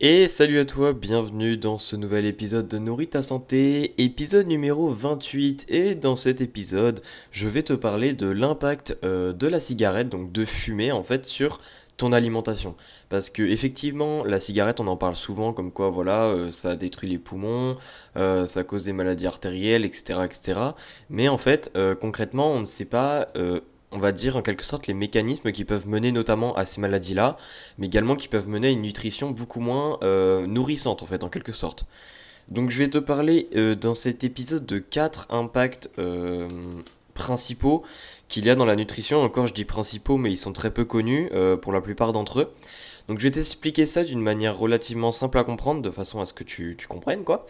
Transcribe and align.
Et 0.00 0.28
salut 0.28 0.60
à 0.60 0.64
toi, 0.64 0.92
bienvenue 0.92 1.56
dans 1.56 1.76
ce 1.76 1.96
nouvel 1.96 2.24
épisode 2.24 2.68
de 2.68 2.78
Nourrit 2.78 3.08
ta 3.08 3.20
santé, 3.20 4.00
épisode 4.00 4.46
numéro 4.46 4.90
28. 4.90 5.66
Et 5.70 5.96
dans 5.96 6.14
cet 6.14 6.40
épisode, 6.40 7.02
je 7.32 7.48
vais 7.48 7.64
te 7.64 7.72
parler 7.72 8.12
de 8.12 8.28
l'impact 8.28 8.96
euh, 9.02 9.32
de 9.32 9.48
la 9.48 9.58
cigarette, 9.58 10.08
donc 10.08 10.30
de 10.30 10.44
fumer 10.44 10.92
en 10.92 11.02
fait, 11.02 11.26
sur 11.26 11.58
ton 11.96 12.12
alimentation. 12.12 12.76
Parce 13.08 13.28
que 13.28 13.42
effectivement, 13.42 14.22
la 14.22 14.38
cigarette, 14.38 14.78
on 14.78 14.86
en 14.86 14.96
parle 14.96 15.16
souvent, 15.16 15.52
comme 15.52 15.72
quoi 15.72 15.90
voilà, 15.90 16.26
euh, 16.26 16.52
ça 16.52 16.76
détruit 16.76 17.10
les 17.10 17.18
poumons, 17.18 17.76
euh, 18.16 18.46
ça 18.46 18.62
cause 18.62 18.84
des 18.84 18.92
maladies 18.92 19.26
artérielles, 19.26 19.84
etc., 19.84 20.20
etc. 20.24 20.60
Mais 21.10 21.26
en 21.26 21.38
fait, 21.38 21.76
concrètement, 22.00 22.52
on 22.52 22.60
ne 22.60 22.66
sait 22.66 22.84
pas 22.84 23.32
on 23.92 23.98
va 23.98 24.12
dire 24.12 24.36
en 24.36 24.42
quelque 24.42 24.64
sorte 24.64 24.86
les 24.86 24.94
mécanismes 24.94 25.52
qui 25.52 25.64
peuvent 25.64 25.86
mener 25.86 26.12
notamment 26.12 26.54
à 26.56 26.64
ces 26.64 26.80
maladies-là, 26.80 27.36
mais 27.78 27.86
également 27.86 28.16
qui 28.16 28.28
peuvent 28.28 28.48
mener 28.48 28.68
à 28.68 28.70
une 28.70 28.82
nutrition 28.82 29.30
beaucoup 29.30 29.60
moins 29.60 29.98
euh, 30.02 30.46
nourrissante 30.46 31.02
en 31.02 31.06
fait 31.06 31.24
en 31.24 31.28
quelque 31.28 31.52
sorte. 31.52 31.84
Donc 32.48 32.70
je 32.70 32.78
vais 32.78 32.88
te 32.88 32.98
parler 32.98 33.48
euh, 33.54 33.74
dans 33.74 33.94
cet 33.94 34.24
épisode 34.24 34.66
de 34.66 34.78
quatre 34.78 35.26
impacts 35.30 35.90
euh, 35.98 36.48
principaux 37.14 37.82
qu'il 38.28 38.46
y 38.46 38.50
a 38.50 38.54
dans 38.54 38.66
la 38.66 38.76
nutrition. 38.76 39.22
Encore 39.22 39.46
je 39.46 39.54
dis 39.54 39.64
principaux 39.64 40.18
mais 40.18 40.30
ils 40.30 40.38
sont 40.38 40.52
très 40.52 40.70
peu 40.70 40.84
connus 40.84 41.30
pour 41.62 41.72
la 41.72 41.80
plupart 41.80 42.12
d'entre 42.12 42.40
eux. 42.40 42.52
Donc 43.08 43.20
je 43.20 43.24
vais 43.24 43.30
t'expliquer 43.30 43.86
ça 43.86 44.04
d'une 44.04 44.20
manière 44.20 44.58
relativement 44.58 45.12
simple 45.12 45.38
à 45.38 45.44
comprendre, 45.44 45.80
de 45.80 45.90
façon 45.90 46.20
à 46.20 46.26
ce 46.26 46.34
que 46.34 46.44
tu, 46.44 46.76
comprennes 46.86 47.24
quoi. 47.24 47.46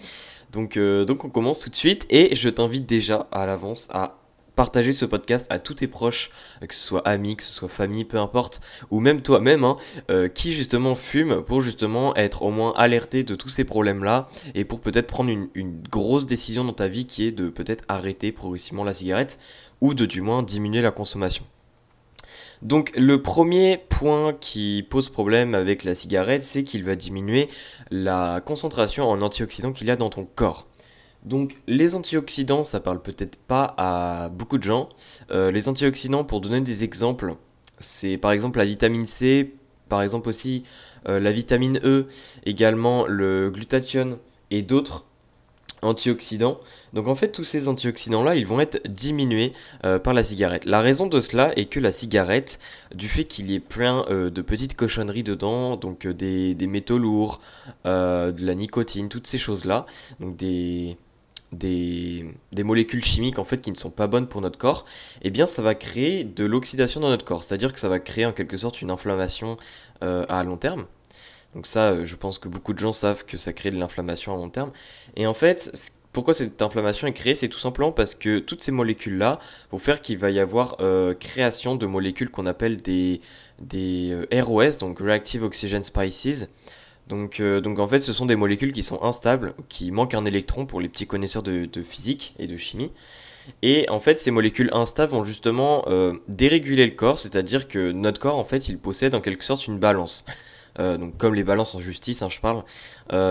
Donc 0.52 0.78
on 0.78 1.28
commence 1.30 1.58
tout 1.58 1.70
de 1.70 1.74
suite 1.74 2.06
et 2.10 2.36
je 2.36 2.48
t'invite 2.48 2.86
déjà 2.86 3.27
à 3.32 3.44
l'avance 3.44 3.88
à 3.91 4.17
partager 4.58 4.92
ce 4.92 5.04
podcast 5.04 5.46
à 5.50 5.60
tous 5.60 5.74
tes 5.74 5.86
proches, 5.86 6.32
euh, 6.62 6.66
que 6.66 6.74
ce 6.74 6.84
soit 6.84 7.06
amis, 7.06 7.36
que 7.36 7.44
ce 7.44 7.52
soit 7.52 7.68
famille, 7.68 8.04
peu 8.04 8.18
importe, 8.18 8.60
ou 8.91 8.98
même 8.98 9.22
toi-même, 9.22 9.62
hein, 9.62 9.77
euh, 10.10 10.27
qui 10.27 10.52
justement 10.52 10.96
fume 10.96 11.42
pour 11.42 11.60
justement 11.60 12.12
être 12.16 12.42
au 12.42 12.50
moins 12.50 12.72
alerté 12.77 13.22
de 13.22 13.36
tous 13.36 13.50
ces 13.50 13.62
problèmes-là 13.62 14.27
et 14.56 14.64
pour 14.64 14.80
peut-être 14.80 15.06
prendre 15.06 15.30
une, 15.30 15.48
une, 15.55 15.80
grosse 15.88 16.27
décision 16.27 16.64
dans 16.64 16.72
ta 16.72 16.88
vie 16.88 17.06
qui 17.06 17.24
est 17.24 17.30
de 17.30 17.50
peut-être 17.50 17.84
arrêter 17.86 18.33
progressivement 18.33 18.83
la 18.83 18.94
cigarette 18.94 19.38
ou 19.80 19.94
de 19.94 20.06
du 20.06 20.22
moins 20.22 20.42
diminuer 20.42 20.83
la 20.83 20.90
consommation. 20.90 21.44
Donc 22.62 22.92
le 22.96 23.22
premier 23.22 23.78
point 23.88 24.33
qui 24.33 24.84
pose 24.90 25.08
problème 25.08 25.55
avec 25.55 25.84
la 25.84 25.94
cigarette, 25.94 26.42
c'est 26.42 26.64
qu'il 26.64 26.83
va 26.83 26.96
diminuer 26.96 27.48
la 27.92 28.40
concentration 28.44 29.08
en 29.08 29.22
antioxydants 29.22 29.72
qu'il 29.72 29.86
y 29.86 29.92
a 29.92 29.96
dans 29.96 30.11
ton 30.11 30.24
corps. 30.24 30.66
Donc 31.24 31.58
les 31.66 31.94
antioxydants, 31.94 32.64
ça 32.64 32.80
parle 32.80 33.02
peut-être 33.02 33.36
pas 33.36 33.74
à 33.77 34.28
beaucoup 34.30 34.58
de 34.58 34.62
gens. 34.62 34.88
Euh, 35.30 35.50
les 35.50 35.69
antioxydants, 35.69 36.24
pour 36.24 36.41
donner 36.41 36.61
des 36.61 36.84
exemples, 36.84 37.34
c'est 37.80 38.16
par 38.16 38.33
exemple 38.33 38.58
la 38.58 38.64
vitamine 38.64 39.06
C, 39.06 39.55
par 39.89 40.02
exemple 40.02 40.28
aussi 40.28 40.64
euh, 41.08 41.19
la 41.19 41.33
vitamine 41.33 41.80
E, 41.84 42.06
également 42.46 43.06
le 43.06 43.50
glutathione 43.50 44.19
et 44.50 44.62
d'autres 44.62 45.06
antioxydants. 45.83 46.58
Donc 46.92 47.08
en 47.08 47.14
fait 47.14 47.30
tous 47.30 47.44
ces 47.44 47.69
antioxydants-là, 47.69 48.34
ils 48.34 48.46
vont 48.46 48.58
être 48.61 48.80
diminués 48.89 49.52
euh, 49.84 49.98
par 49.98 50.14
la 50.14 50.24
cigarette. 50.24 50.64
La 50.64 50.80
raison 50.80 51.08
de 51.08 51.20
cela 51.20 51.52
est 51.56 51.66
que 51.66 51.78
la 51.78 51.92
cigarette, 51.92 52.58
du 52.94 53.08
fait 53.08 53.24
qu'il 53.24 53.50
y 53.50 53.55
ait 53.55 53.61
plein 53.61 54.05
de 54.08 54.42
petites 54.42 54.74
cochonneries 54.74 55.24
dedans, 55.24 55.77
donc 55.77 56.06
des, 56.06 56.55
des, 56.55 56.66
métaux 56.66 56.98
lourds, 56.98 57.41
de 57.84 58.46
la 58.46 58.55
nicotine, 58.55 59.08
toutes 59.08 59.27
ces 59.27 59.39
choses-là, 59.39 59.86
donc 60.19 60.36
des 60.36 60.96
des, 61.52 62.34
molécules 62.62 63.04
chimiques 63.04 63.38
en 63.38 63.44
fait 63.44 63.60
qui 63.60 63.70
ne 63.70 63.77
sont 63.77 63.91
pas 63.91 64.06
bonnes 64.06 64.27
pour 64.27 64.41
notre 64.41 64.58
corps, 64.58 64.84
eh 65.22 65.30
bien 65.30 65.46
ça 65.46 65.62
va 65.62 65.74
créer 65.74 66.24
de 66.24 66.44
l'oxydation 66.44 67.00
dans 67.00 67.08
notre 67.08 67.24
corps. 67.24 67.44
C'est-à-dire 67.44 67.72
que 67.72 67.80
ça 67.80 67.88
va 67.88 67.98
créer 67.98 68.27
en 68.27 68.32
quelque 68.32 68.56
sorte 68.56 68.82
une 68.82 68.90
inflammation 68.90 69.56
euh, 70.02 70.27
à 70.28 70.42
long 70.44 70.56
terme. 70.56 70.86
Donc 71.55 71.66
ça, 71.66 71.90
euh, 71.90 72.05
je 72.05 72.16
pense 72.16 72.38
que 72.38 72.48
beaucoup 72.48 72.74
de 72.74 72.78
gens 72.78 72.92
savent 72.92 73.24
que 73.24 73.36
ça 73.36 73.52
crée 73.52 73.70
de 73.70 73.78
l'inflammation 73.78 74.34
à 74.34 74.36
long 74.36 74.50
terme. 74.50 74.70
Et 75.17 75.27
en 75.27 75.34
fait, 75.34 75.73
pourquoi 76.12 76.34
cette 76.34 76.61
inflammation 76.61 77.06
est 77.06 77.12
créée? 77.12 77.34
C'est 77.34 77.48
tout 77.48 77.58
simplement 77.58 77.92
parce 77.92 78.14
que 78.14 78.39
toutes 78.39 78.62
ces 78.62 78.73
molécules-là 78.73 79.39
vont 79.70 79.78
faire 79.78 80.02
qu'il 80.02 80.18
va 80.18 80.30
y 80.30 80.40
avoir 80.40 80.77
euh, 80.80 81.14
création 81.14 81.77
de 81.77 81.86
molécules 81.86 82.30
qu'on 82.30 82.46
appelle 82.46 82.77
des, 82.78 83.20
des 83.61 84.27
ROS, 84.33 84.78
donc 84.78 84.98
Reactive 84.98 85.42
Oxygen 85.42 85.83
Species. 85.83 86.46
Donc, 87.08 87.41
euh, 87.41 87.61
donc 87.61 87.79
en 87.79 87.89
fait, 87.89 88.01
ce 88.01 88.13
sont 88.13 88.27
des 88.27 88.36
molécules 88.36 88.73
qui 88.73 88.83
sont 88.83 89.02
instables, 89.02 89.55
qui 89.69 89.91
manquent 89.91 90.14
un 90.14 90.24
électron 90.24 90.67
pour 90.67 90.80
les 90.80 90.89
petits 90.89 91.07
connaisseurs 91.07 91.42
de, 91.42 91.69
physique 91.83 92.35
et 92.39 92.46
de 92.46 92.57
chimie. 92.57 92.92
Et 93.63 93.89
en 93.89 93.98
fait, 93.98 94.19
ces 94.19 94.30
molécules 94.30 94.69
instables 94.73 95.13
vont 95.13 95.24
justement 95.24 95.85
euh, 95.89 96.13
déréguler 96.29 96.85
le 96.85 96.92
corps, 96.92 97.18
c'est-à-dire 97.18 97.67
que 97.67 97.92
notre 97.92 98.20
corps, 98.20 98.36
en 98.36 98.45
fait, 98.45 98.68
il 98.68 98.79
possède 98.79 99.14
en 99.14 99.20
quelque 99.23 99.45
sorte 99.45 99.67
une 99.67 99.79
balance. 99.79 100.27
Euh, 100.79 100.97
donc 100.97 101.17
comme 101.17 101.35
les 101.35 101.42
balances 101.42 101.74
en 101.74 101.80
justice, 101.80 102.23
hein, 102.23 102.29
je 102.30 102.39
parle. 102.39 102.63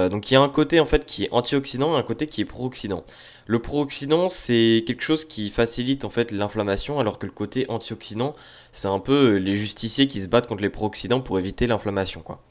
donc 0.09 0.29
il 0.29 0.33
y 0.33 0.37
a 0.37 0.41
un 0.41 0.49
côté 0.49 0.81
en 0.81 0.85
fait 0.85 1.05
qui 1.05 1.25
est 1.25 1.29
antioxydant 1.31 1.95
et 1.95 1.99
un 1.99 2.03
côté 2.03 2.27
qui 2.27 2.41
est 2.41 2.45
pro-oxydant. 2.45 3.05
Le 3.45 3.59
pro-oxydant, 3.61 4.27
c'est 4.27 4.83
quelque 4.85 5.03
chose 5.03 5.23
qui 5.23 5.49
facilite 5.49 6.03
en 6.03 6.09
fait 6.09 6.31
l'inflammation, 6.31 6.99
alors 6.99 7.19
que 7.19 7.25
le 7.25 7.31
côté 7.31 7.65
antioxydant, 7.69 8.35
c'est 8.73 8.89
un 8.89 8.99
peu 8.99 9.35
les 9.35 9.55
justiciers 9.55 10.07
qui 10.07 10.19
se 10.19 10.27
battent 10.27 10.47
contre 10.47 10.63
les 10.63 10.69
pro-oxydants 10.69 11.21
pour 11.21 11.39
éviter 11.39 11.67
l'inflammation, 11.67 12.21
quoi. 12.21 12.41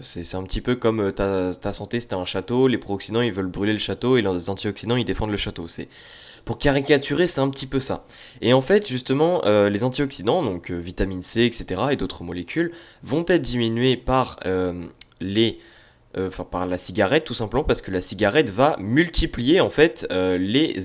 C'est 0.00 0.34
un 0.36 0.44
petit 0.44 0.60
peu 0.60 0.76
comme 0.76 1.00
euh, 1.00 1.52
ta, 1.52 1.72
santé, 1.72 2.00
c'était 2.00 2.14
un 2.14 2.24
château, 2.24 2.68
les 2.68 2.78
pro-oxydants 2.78 3.20
ils 3.20 3.32
veulent 3.32 3.48
brûler 3.48 3.72
le 3.72 3.78
château 3.78 4.16
et 4.16 4.22
les 4.22 4.50
antioxydants 4.50 4.96
ils 4.96 5.04
défendent 5.04 5.30
le 5.30 5.36
château. 5.36 5.66
C'est 5.66 5.88
pour 6.44 6.58
caricaturer, 6.58 7.26
c'est 7.26 7.40
un 7.40 7.50
petit 7.50 7.66
peu 7.66 7.80
ça. 7.80 8.04
Et 8.40 8.52
en 8.52 8.62
fait, 8.62 8.88
justement, 8.88 9.44
euh, 9.44 9.68
les 9.68 9.84
antioxydants, 9.84 10.42
donc 10.42 10.70
euh, 10.70 10.78
vitamine 10.78 11.22
C, 11.22 11.44
etc., 11.44 11.80
et 11.90 11.96
d'autres 11.96 12.22
molécules, 12.22 12.72
vont 13.02 13.24
être 13.28 13.42
diminués 13.42 13.96
par 13.96 14.38
les 15.20 15.58
enfin 16.16 16.42
par 16.42 16.66
la 16.66 16.78
cigarette 16.78 17.24
tout 17.24 17.34
simplement 17.34 17.62
parce 17.62 17.80
que 17.80 17.92
la 17.92 18.00
cigarette 18.00 18.50
va 18.50 18.76
multiplier 18.80 19.60
en 19.60 19.70
fait 19.70 20.06
les, 20.10 20.76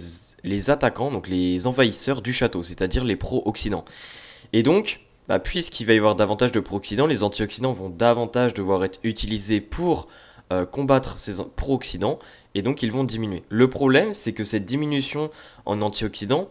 les 0.44 0.70
attaquants, 0.70 1.12
donc 1.12 1.28
les 1.28 1.66
envahisseurs 1.66 2.22
du 2.22 2.34
château, 2.34 2.62
c'est-à-dire 2.62 3.04
les 3.04 3.16
pro-oxydants. 3.16 3.86
Et 4.52 4.62
donc, 4.62 5.00
bah, 5.28 5.40
puisqu'il 5.40 5.86
va 5.88 5.94
y 5.94 5.98
avoir 5.98 6.16
davantage 6.16 6.52
de 6.52 6.60
pro-oxydants, 6.60 7.08
les 7.08 7.24
antioxydants 7.24 7.74
vont 7.74 7.90
davantage 7.90 8.54
devoir 8.54 8.84
être 8.84 9.00
utilisés 9.04 9.62
pour 9.62 10.08
euh, 10.52 10.66
combattre 10.66 11.18
ces 11.18 11.42
pro-oxydants 11.56 12.20
et 12.56 12.62
donc 12.62 12.84
ils 12.84 12.92
vont 12.92 13.04
diminuer. 13.04 13.44
Le 13.50 13.70
problème, 13.70 14.14
c'est 14.14 14.34
que 14.34 14.44
cette 14.44 14.66
diminution 14.66 15.30
en 15.66 15.82
antioxydants 15.82 16.50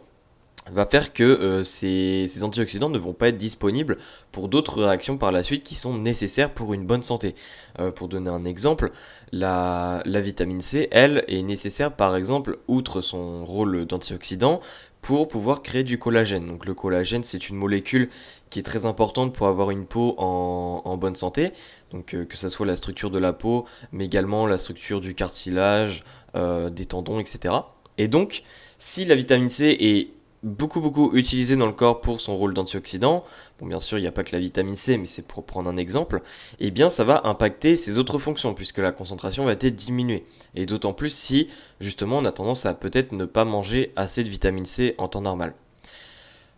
va 0.71 0.87
faire 0.87 1.12
que 1.12 1.25
euh, 1.25 1.65
ces, 1.65 2.43
antioxydants 2.43 2.88
ne 2.88 2.99
vont 2.99 3.12
pas 3.12 3.28
être 3.28 3.37
disponibles 3.37 3.99
pour 4.31 4.49
d'autres 4.49 4.82
réactions 4.82 5.19
par 5.19 5.32
la 5.32 5.43
suite 5.43 5.65
qui 5.65 5.75
sont 5.75 5.99
nécessaires 5.99 6.53
pour 6.53 6.72
une 6.72 6.87
bonne 6.87 7.03
santé. 7.03 7.34
Euh, 7.81 7.91
pour 7.91 8.09
donner 8.09 8.31
un 8.31 8.44
exemple, 8.44 8.93
la, 9.32 10.03
la, 10.05 10.21
vitamine 10.21 10.61
C, 10.61 10.88
elle, 10.93 11.25
est 11.27 11.43
nécessaire 11.43 11.93
par 11.93 12.16
exemple, 12.16 12.59
outre 12.69 13.00
son 13.00 13.44
rôle 13.44 13.87
d'antioxydant, 13.87 14.61
pour 15.02 15.28
pouvoir 15.28 15.62
créer 15.62 15.84
du 15.84 15.98
collagène. 15.98 16.46
Donc 16.46 16.64
le 16.64 16.72
collagène, 16.72 17.24
c'est 17.24 17.50
une 17.50 17.56
molécule 17.56 18.08
qui 18.48 18.60
est 18.60 18.62
très 18.62 18.86
importante 18.86 19.34
pour 19.34 19.48
avoir 19.48 19.70
une 19.70 19.84
peau 19.84 20.14
en, 20.16 20.96
bonne 20.96 21.16
santé. 21.16 21.52
Donc 21.90 22.14
euh, 22.14 22.24
que 22.24 22.38
ce 22.38 22.48
soit 22.48 22.64
la 22.64 22.76
structure 22.76 23.10
de 23.10 23.18
la 23.18 23.34
peau, 23.34 23.66
mais 23.92 24.06
également 24.06 24.46
la 24.46 24.56
structure 24.56 25.00
du 25.02 25.14
cartilage, 25.14 26.04
des 26.34 26.86
tendons, 26.86 27.20
etc. 27.20 27.54
Et 27.98 28.08
donc, 28.08 28.42
si 28.78 29.04
la 29.04 29.14
vitamine 29.14 29.50
C 29.50 29.76
est 29.78 30.22
beaucoup 30.42 30.80
beaucoup 30.80 31.16
utilisé 31.16 31.56
dans 31.56 31.66
le 31.66 31.72
corps 31.72 32.00
pour 32.00 32.20
son 32.20 32.34
rôle 32.36 32.54
d'antioxydant, 32.54 33.25
bon 33.60 33.66
bien 33.66 33.80
sûr 33.80 33.98
il 33.98 34.00
n'y 34.00 34.06
a 34.06 34.12
pas 34.12 34.25
que 34.25 34.32
la 34.32 34.41
vitamine 34.41 34.76
C 34.76 34.98
mais 34.98 35.06
c'est 35.06 35.26
pour 35.26 35.44
prendre 35.44 35.70
un 35.70 35.76
exemple, 35.76 36.22
et 36.58 36.66
eh 36.66 36.70
bien 36.70 36.88
ça 36.88 37.04
va 37.04 37.22
impacter 37.25 37.76
ses 37.76 37.98
autres 37.98 38.19
fonctions 38.19 38.54
puisque 38.54 38.78
la 38.78 38.92
concentration 38.92 39.44
va 39.44 39.52
être 39.52 39.66
diminuée. 39.66 40.25
Et 40.54 40.66
d'autant 40.66 40.92
plus 40.92 41.14
si 41.14 41.48
justement 41.81 42.19
on 42.19 42.25
a 42.25 42.32
tendance 42.32 42.66
à 42.66 42.75
peut-être 42.75 43.12
ne 43.12 43.25
pas 43.25 43.44
manger 43.44 43.92
assez 43.97 44.25
de 44.25 44.28
vitamine 44.28 44.66
C 44.66 44.94
en 44.98 45.08
temps 45.08 45.22
normal. 45.22 45.54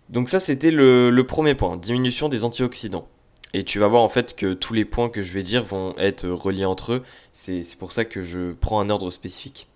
Donc 0.09 0.29
ça 0.29 0.41
c'était 0.41 0.70
le, 0.70 1.11
le 1.11 1.26
premier 1.26 1.55
point, 1.55 1.76
diminution 1.76 2.29
des 2.29 2.44
antioxydants. 2.44 3.09
Et 3.55 3.62
tu 3.62 3.79
vas 3.79 3.87
voir 3.87 4.03
en 4.03 4.09
fait 4.09 4.35
que 4.35 4.53
tous 4.53 4.75
les 4.75 4.85
points 4.85 5.09
que 5.09 5.23
je 5.23 5.32
vais 5.32 5.44
dire 5.44 5.62
vont 5.62 5.94
être 5.97 6.29
reliés 6.29 6.64
entre 6.64 6.94
eux, 6.94 7.03
c'est 7.31 7.62
pour 7.79 7.93
ça 7.93 8.05
que 8.05 8.20
je 8.20 8.53
prends 8.53 8.81
un 8.81 8.91
ordre 8.91 9.11
spécifique. 9.11 9.69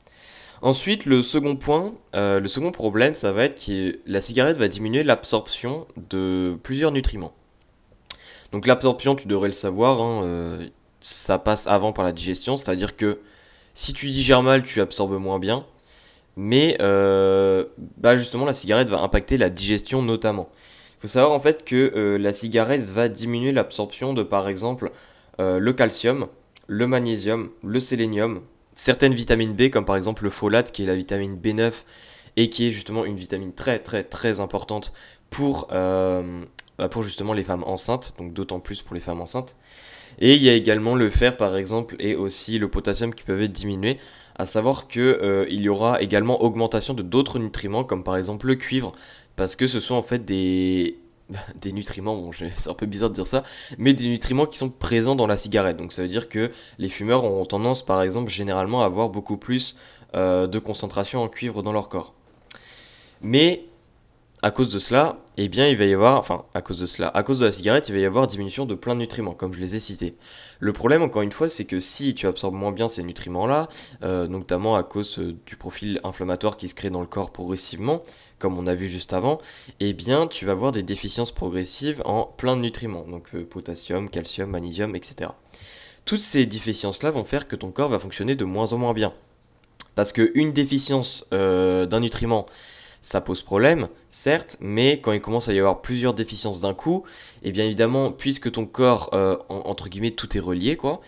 Ensuite, 0.60 1.06
le 1.06 1.22
second 1.22 1.54
point, 1.54 1.94
euh, 2.16 2.40
le 2.40 2.48
second 2.48 2.72
problème, 2.72 3.14
ça 3.14 3.30
va 3.30 3.44
être 3.44 3.64
que 3.64 3.98
la 4.06 4.20
cigarette 4.20 4.56
va 4.56 4.66
diminuer 4.66 5.04
l'absorption 5.04 5.86
de 6.10 6.58
plusieurs 6.62 6.90
nutriments. 6.90 7.32
Donc 8.50 8.66
l'absorption, 8.66 9.14
tu 9.14 9.28
devrais 9.28 9.48
le 9.48 9.54
savoir, 9.54 10.00
hein, 10.02 10.24
euh, 10.24 10.66
ça 11.00 11.38
passe 11.38 11.68
avant 11.68 11.92
par 11.92 12.04
la 12.04 12.12
digestion, 12.12 12.56
c'est-à-dire 12.56 12.96
que 12.96 13.20
si 13.74 13.92
tu 13.92 14.10
digères 14.10 14.42
mal, 14.42 14.64
tu 14.64 14.80
absorbes 14.80 15.20
moins 15.20 15.38
bien. 15.38 15.64
Mais 16.36 16.76
euh, 16.80 17.64
bah 17.96 18.16
justement, 18.16 18.44
la 18.44 18.54
cigarette 18.54 18.90
va 18.90 19.00
impacter 19.00 19.38
la 19.38 19.50
digestion 19.50 20.02
notamment. 20.02 20.48
Il 20.98 21.02
faut 21.02 21.08
savoir 21.08 21.32
en 21.32 21.40
fait 21.40 21.64
que 21.64 22.16
la 22.20 22.32
cigarette 22.32 22.82
va 22.86 23.08
diminuer 23.08 23.52
l'absorption 23.52 24.14
de 24.14 24.24
par 24.24 24.48
exemple 24.48 24.90
le 25.38 25.72
calcium, 25.72 26.26
le 26.66 26.86
magnésium, 26.88 27.50
le 27.62 27.78
sélénium, 27.78 28.42
certaines 28.78 29.12
vitamines 29.12 29.54
B, 29.54 29.70
comme 29.70 29.84
par 29.84 29.96
exemple 29.96 30.22
le 30.22 30.30
folate, 30.30 30.70
qui 30.70 30.84
est 30.84 30.86
la 30.86 30.94
vitamine 30.94 31.36
B9, 31.36 31.72
et 32.36 32.48
qui 32.48 32.68
est 32.68 32.70
justement 32.70 33.04
une 33.04 33.16
vitamine 33.16 33.52
très 33.52 33.80
très 33.80 34.04
très 34.04 34.40
importante 34.40 34.92
pour, 35.30 35.66
euh, 35.72 36.44
bah, 36.78 36.88
pour 36.88 37.02
justement 37.02 37.32
les 37.32 37.42
femmes 37.42 37.64
enceintes, 37.64 38.14
donc 38.18 38.32
d'autant 38.32 38.60
plus 38.60 38.82
pour 38.82 38.94
les 38.94 39.00
femmes 39.00 39.20
enceintes. 39.20 39.56
Et 40.20 40.34
il 40.34 40.42
y 40.42 40.48
a 40.48 40.54
également 40.54 40.94
le 40.94 41.10
fer 41.10 41.36
par 41.36 41.56
exemple 41.56 41.96
et 41.98 42.14
aussi 42.14 42.58
le 42.58 42.68
potassium 42.68 43.12
qui 43.12 43.24
peuvent 43.24 43.42
être 43.42 43.52
diminués, 43.52 43.98
à 44.36 44.46
savoir 44.46 44.86
qu'il 44.86 45.02
euh, 45.02 45.46
y 45.48 45.68
aura 45.68 46.00
également 46.00 46.40
augmentation 46.40 46.94
de 46.94 47.02
d'autres 47.02 47.40
nutriments 47.40 47.82
comme 47.82 48.04
par 48.04 48.16
exemple 48.16 48.46
le 48.46 48.54
cuivre, 48.54 48.92
parce 49.34 49.56
que 49.56 49.66
ce 49.66 49.80
sont 49.80 49.96
en 49.96 50.02
fait 50.02 50.24
des, 50.24 50.98
des 51.60 51.72
nutriments, 51.72 52.16
bon 52.16 52.30
c'est 52.32 52.70
un 52.70 52.74
peu 52.74 52.86
bizarre 52.86 53.10
de 53.10 53.14
dire 53.14 53.26
ça, 53.26 53.44
mais 53.76 53.92
des 53.92 54.08
nutriments 54.08 54.46
qui 54.46 54.58
sont 54.58 54.70
présents 54.70 55.16
dans 55.16 55.26
la 55.26 55.36
cigarette. 55.36 55.76
Donc 55.76 55.92
ça 55.92 56.02
veut 56.02 56.08
dire 56.08 56.28
que 56.28 56.50
les 56.78 56.88
fumeurs 56.88 57.24
ont 57.24 57.44
tendance 57.44 57.84
par 57.84 58.02
exemple 58.02 58.30
généralement 58.30 58.82
à 58.82 58.86
avoir 58.86 59.08
beaucoup 59.08 59.36
plus 59.36 59.76
euh, 60.14 60.46
de 60.46 60.58
concentration 60.58 61.22
en 61.22 61.28
cuivre 61.28 61.62
dans 61.62 61.72
leur 61.72 61.88
corps. 61.88 62.14
Mais 63.20 63.67
à 64.42 64.52
cause 64.52 64.72
de 64.72 64.78
cela, 64.78 65.18
eh 65.36 65.48
bien, 65.48 65.66
il 65.66 65.76
va 65.76 65.84
y 65.84 65.92
avoir, 65.92 66.18
enfin, 66.18 66.44
à 66.54 66.62
cause 66.62 66.78
de 66.78 66.86
cela, 66.86 67.08
à 67.08 67.22
cause 67.24 67.40
de 67.40 67.46
la 67.46 67.50
cigarette, 67.50 67.88
il 67.88 67.92
va 67.92 67.98
y 67.98 68.04
avoir 68.04 68.28
diminution 68.28 68.66
de 68.66 68.76
plein 68.76 68.94
de 68.94 69.00
nutriments, 69.00 69.34
comme 69.34 69.52
je 69.52 69.60
les 69.60 69.74
ai 69.74 69.80
cités. 69.80 70.16
Le 70.60 70.72
problème, 70.72 71.02
encore 71.02 71.22
une 71.22 71.32
fois, 71.32 71.48
c'est 71.48 71.64
que 71.64 71.80
si 71.80 72.14
tu 72.14 72.26
absorbes 72.26 72.54
moins 72.54 72.70
bien 72.70 72.86
ces 72.86 73.02
nutriments-là, 73.02 73.68
euh, 74.04 74.28
notamment 74.28 74.76
à 74.76 74.84
cause 74.84 75.18
euh, 75.18 75.36
du 75.44 75.56
profil 75.56 76.00
inflammatoire 76.04 76.56
qui 76.56 76.68
se 76.68 76.76
crée 76.76 76.90
dans 76.90 77.00
le 77.00 77.08
corps 77.08 77.32
progressivement, 77.32 78.02
comme 78.38 78.56
on 78.56 78.68
a 78.68 78.74
vu 78.74 78.88
juste 78.88 79.12
avant, 79.12 79.38
eh 79.80 79.92
bien, 79.92 80.28
tu 80.28 80.44
vas 80.44 80.52
avoir 80.52 80.70
des 80.70 80.84
déficiences 80.84 81.32
progressives 81.32 82.00
en 82.04 82.22
plein 82.22 82.54
de 82.54 82.60
nutriments, 82.60 83.06
donc 83.08 83.26
euh, 83.34 83.44
potassium, 83.44 84.08
calcium, 84.08 84.50
magnésium, 84.50 84.94
etc. 84.94 85.32
Toutes 86.04 86.20
ces 86.20 86.46
déficiences-là 86.46 87.10
vont 87.10 87.24
faire 87.24 87.48
que 87.48 87.56
ton 87.56 87.72
corps 87.72 87.88
va 87.88 87.98
fonctionner 87.98 88.36
de 88.36 88.44
moins 88.44 88.72
en 88.72 88.78
moins 88.78 88.94
bien. 88.94 89.12
Parce 89.96 90.12
qu'une 90.12 90.52
déficience 90.52 91.26
d'un 91.32 92.00
nutriment, 92.00 92.46
ça 93.00 93.20
pose 93.20 93.42
problème, 93.42 93.88
certes, 94.08 94.56
mais 94.60 95.00
quand 95.00 95.12
il 95.12 95.20
commence 95.20 95.48
à 95.48 95.52
y 95.52 95.58
avoir 95.58 95.80
plusieurs 95.80 96.14
déficiences 96.14 96.60
d'un 96.60 96.74
coup, 96.74 97.04
et 97.42 97.48
eh 97.48 97.52
bien 97.52 97.64
évidemment, 97.64 98.12
puisque 98.12 98.50
ton 98.50 98.66
corps, 98.66 99.10
euh, 99.12 99.36
entre 99.48 99.88
guillemets, 99.88 100.10
tout 100.10 100.36
est 100.36 100.40
relié, 100.40 100.76
quoi, 100.76 101.00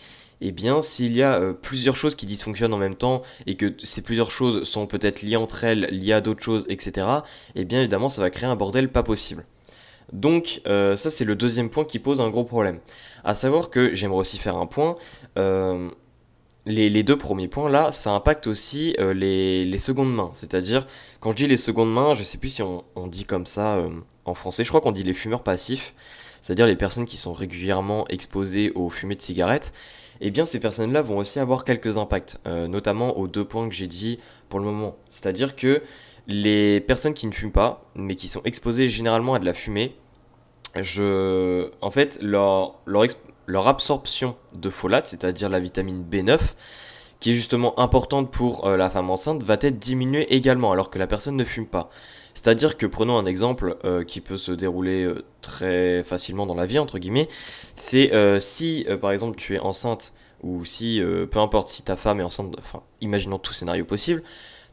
et 0.43 0.49
eh 0.49 0.53
bien 0.53 0.81
s'il 0.81 1.15
y 1.15 1.23
a 1.23 1.35
euh, 1.35 1.53
plusieurs 1.53 1.97
choses 1.97 2.15
qui 2.15 2.25
dysfonctionnent 2.25 2.73
en 2.73 2.79
même 2.79 2.95
temps, 2.95 3.23
et 3.47 3.57
que 3.57 3.75
ces 3.83 4.03
plusieurs 4.03 4.31
choses 4.31 4.65
sont 4.65 4.87
peut-être 4.87 5.23
liées 5.23 5.37
entre 5.37 5.65
elles, 5.65 5.89
liées 5.91 6.13
à 6.13 6.21
d'autres 6.21 6.43
choses, 6.43 6.67
etc., 6.69 7.07
et 7.55 7.63
eh 7.63 7.65
bien 7.65 7.81
évidemment, 7.81 8.09
ça 8.09 8.23
va 8.23 8.31
créer 8.31 8.49
un 8.49 8.57
bordel 8.57 8.91
pas 8.91 9.03
possible. 9.03 9.45
Donc 10.13 10.61
euh, 10.67 10.97
ça 10.97 11.11
c'est 11.11 11.25
le 11.25 11.37
deuxième 11.37 11.71
point 11.71 11.85
qui 11.85 11.99
pose 11.99 12.21
un 12.21 12.31
gros 12.31 12.45
problème. 12.45 12.81
À 13.25 13.35
savoir 13.35 13.71
que 13.71 13.95
j'aimerais 13.95 14.19
aussi 14.19 14.39
faire 14.39 14.57
un 14.57 14.67
point 14.67 14.97
les, 16.67 17.03
deux 17.03 17.17
premiers 17.17 17.49
points 17.49 17.71
là, 17.71 17.93
ça 17.93 18.13
impacte 18.13 18.47
aussi 18.47 18.95
euh, 18.99 19.13
les, 19.15 19.79
secondes 19.79 20.15
mains. 20.15 20.31
C'est-à-dire, 20.33 20.87
quand 21.21 21.31
je 21.31 21.37
dis 21.37 21.47
les 21.47 21.57
secondes 21.57 21.93
mains, 21.93 22.15
je 22.15 22.23
sais 22.23 22.39
plus 22.39 22.51
si 22.51 22.63
on, 22.63 22.85
dit 23.07 23.25
comme 23.25 23.47
ça 23.47 23.77
euh, 23.77 23.89
en 24.25 24.35
français, 24.35 24.65
je 24.65 24.69
crois 24.69 24.81
qu'on 24.81 24.93
dit 24.93 25.03
les 25.03 25.15
fumeurs 25.15 25.43
passifs, 25.43 25.95
c'est-à-dire 26.43 26.67
les 26.67 26.77
personnes 26.77 27.07
qui 27.07 27.17
sont 27.17 27.33
régulièrement 27.33 28.07
exposées 28.09 28.73
aux 28.75 28.91
fumées 28.91 29.17
de 29.17 29.23
cigarettes. 29.23 29.73
Eh 30.21 30.31
bien, 30.31 30.45
ces 30.45 30.61
personnes-là 30.61 31.01
vont 31.01 31.17
aussi 31.17 31.39
avoir 31.39 31.65
quelques 31.65 31.97
impacts, 31.97 32.41
euh, 32.47 32.69
notamment 32.69 33.17
aux 33.17 33.27
deux 33.27 33.45
points 33.45 33.69
que 33.69 33.75
j'ai 33.75 33.87
dit 33.87 34.19
pour 34.51 34.59
le 34.59 34.67
moment. 34.67 34.97
C'est-à-dire 35.09 35.57
que 35.57 35.83
les 36.27 36.81
personnes 36.81 37.15
qui 37.15 37.27
ne 37.27 37.33
fument 37.33 37.53
pas, 37.53 37.91
mais 37.95 38.15
qui 38.15 38.29
sont 38.29 38.43
exposées 38.45 38.91
généralement 38.91 39.35
à 39.35 39.39
de 39.39 39.47
la 39.47 39.55
fumée, 39.55 39.97
je... 40.77 41.71
en 41.81 41.91
fait, 41.91 42.19
leur, 42.21 42.79
leur, 42.85 43.05
leur 43.51 43.69
absorption 43.69 44.37
de 44.55 44.71
folate, 44.71 45.07
c'est-à-dire 45.07 45.49
la 45.49 45.61
vitamine 45.61 46.05
B9, 46.11 46.39
qui 47.21 47.33
est 47.33 47.35
justement 47.35 47.79
importante 47.79 48.31
pour 48.31 48.67
euh, 48.67 48.77
la 48.77 48.89
femme 48.89 49.11
enceinte, 49.11 49.43
va 49.43 49.55
être 49.61 49.79
diminuée 49.79 50.33
également 50.35 50.73
alors 50.73 50.91
que 50.91 50.99
la 50.99 51.07
personne 51.07 51.37
ne 51.37 51.45
fume 51.45 51.67
pas. 51.67 51.91
C'est-à-dire 52.33 52.79
que 52.79 52.87
prenons 52.87 53.19
un 53.19 53.27
exemple 53.27 53.77
euh, 53.85 54.05
qui 54.05 54.21
peut 54.21 54.39
se 54.39 54.53
dérouler 54.53 55.05
euh, 55.05 55.25
très 55.43 56.03
facilement 56.05 56.47
dans 56.47 56.55
la 56.55 56.65
vie, 56.65 56.79
entre 56.79 56.99
guillemets, 56.99 57.29
c'est 57.75 58.11
si 58.41 58.87
par 59.01 59.11
exemple 59.13 59.37
tu 59.37 59.55
es 59.55 59.59
enceinte 59.59 60.15
ou 60.43 60.65
si, 60.65 61.03
peu 61.31 61.39
importe 61.39 61.69
si 61.69 61.83
ta 61.83 61.97
femme 61.97 62.21
est 62.21 62.23
enceinte, 62.25 62.55
enfin 62.59 62.83
imaginons 63.01 63.39
tout 63.39 63.53
scénario 63.53 63.85
possible, 63.85 64.23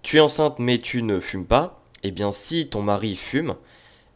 tu 0.02 0.18
es 0.18 0.20
enceinte 0.20 0.60
mais 0.60 0.78
tu 0.78 1.04
ne 1.04 1.20
fumes 1.20 1.46
pas, 1.46 1.82
et 2.04 2.10
eh 2.10 2.12
bien 2.12 2.32
si 2.32 2.68
ton 2.68 2.82
mari 2.82 3.16
fume, 3.16 3.56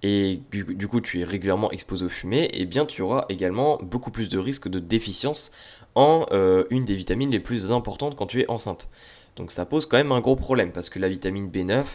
et 0.04 0.42
du, 0.52 0.88
coup 0.88 1.00
tu 1.00 1.22
es 1.22 1.24
régulièrement 1.24 1.70
exposé 1.72 2.06
aux 2.06 2.10
fumées, 2.10 2.50
eh 2.54 2.66
bien 2.66 2.86
tu 2.86 3.02
auras 3.02 3.26
également 3.30 3.78
beaucoup 3.84 4.10
plus 4.10 4.30
de 4.30 4.40
risques 4.40 4.68
de 4.68 4.80
déficience 4.80 5.52
en 5.94 6.26
euh, 6.32 6.64
une 6.72 6.86
des 6.86 6.96
vitamines 6.96 7.30
les 7.30 7.40
plus 7.40 7.72
importantes 7.72 8.16
quand 8.16 8.26
tu 8.26 8.42
es 8.42 8.50
enceinte. 8.50 8.90
Donc 9.36 9.52
ça 9.52 9.66
pose 9.66 9.86
quand 9.86 9.98
même 9.98 10.12
un 10.12 10.20
gros 10.20 10.36
problème 10.36 10.72
parce 10.72 10.90
que 10.90 10.98
la 10.98 11.08
vitamine 11.08 11.50
B9, 11.50 11.86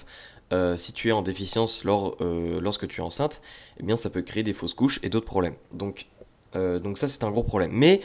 euh, 0.52 0.76
si 0.76 0.92
tu 0.92 1.08
es 1.08 1.12
en 1.12 1.22
déficience 1.22 1.82
lors, 1.82 2.16
euh, 2.20 2.60
lorsque 2.60 2.86
tu 2.86 3.00
es 3.00 3.04
enceinte, 3.04 3.42
eh 3.80 3.82
bien 3.82 3.96
ça 3.96 4.08
peut 4.08 4.22
créer 4.22 4.44
des 4.44 4.54
fausses 4.54 4.74
couches 4.74 5.00
et 5.02 5.08
d'autres 5.08 5.26
problèmes. 5.26 5.54
Donc, 5.72 6.06
donc 6.54 6.96
ça 6.96 7.06
c'est 7.06 7.22
un 7.22 7.30
gros 7.30 7.42
problème. 7.42 7.72
Mais 7.74 8.00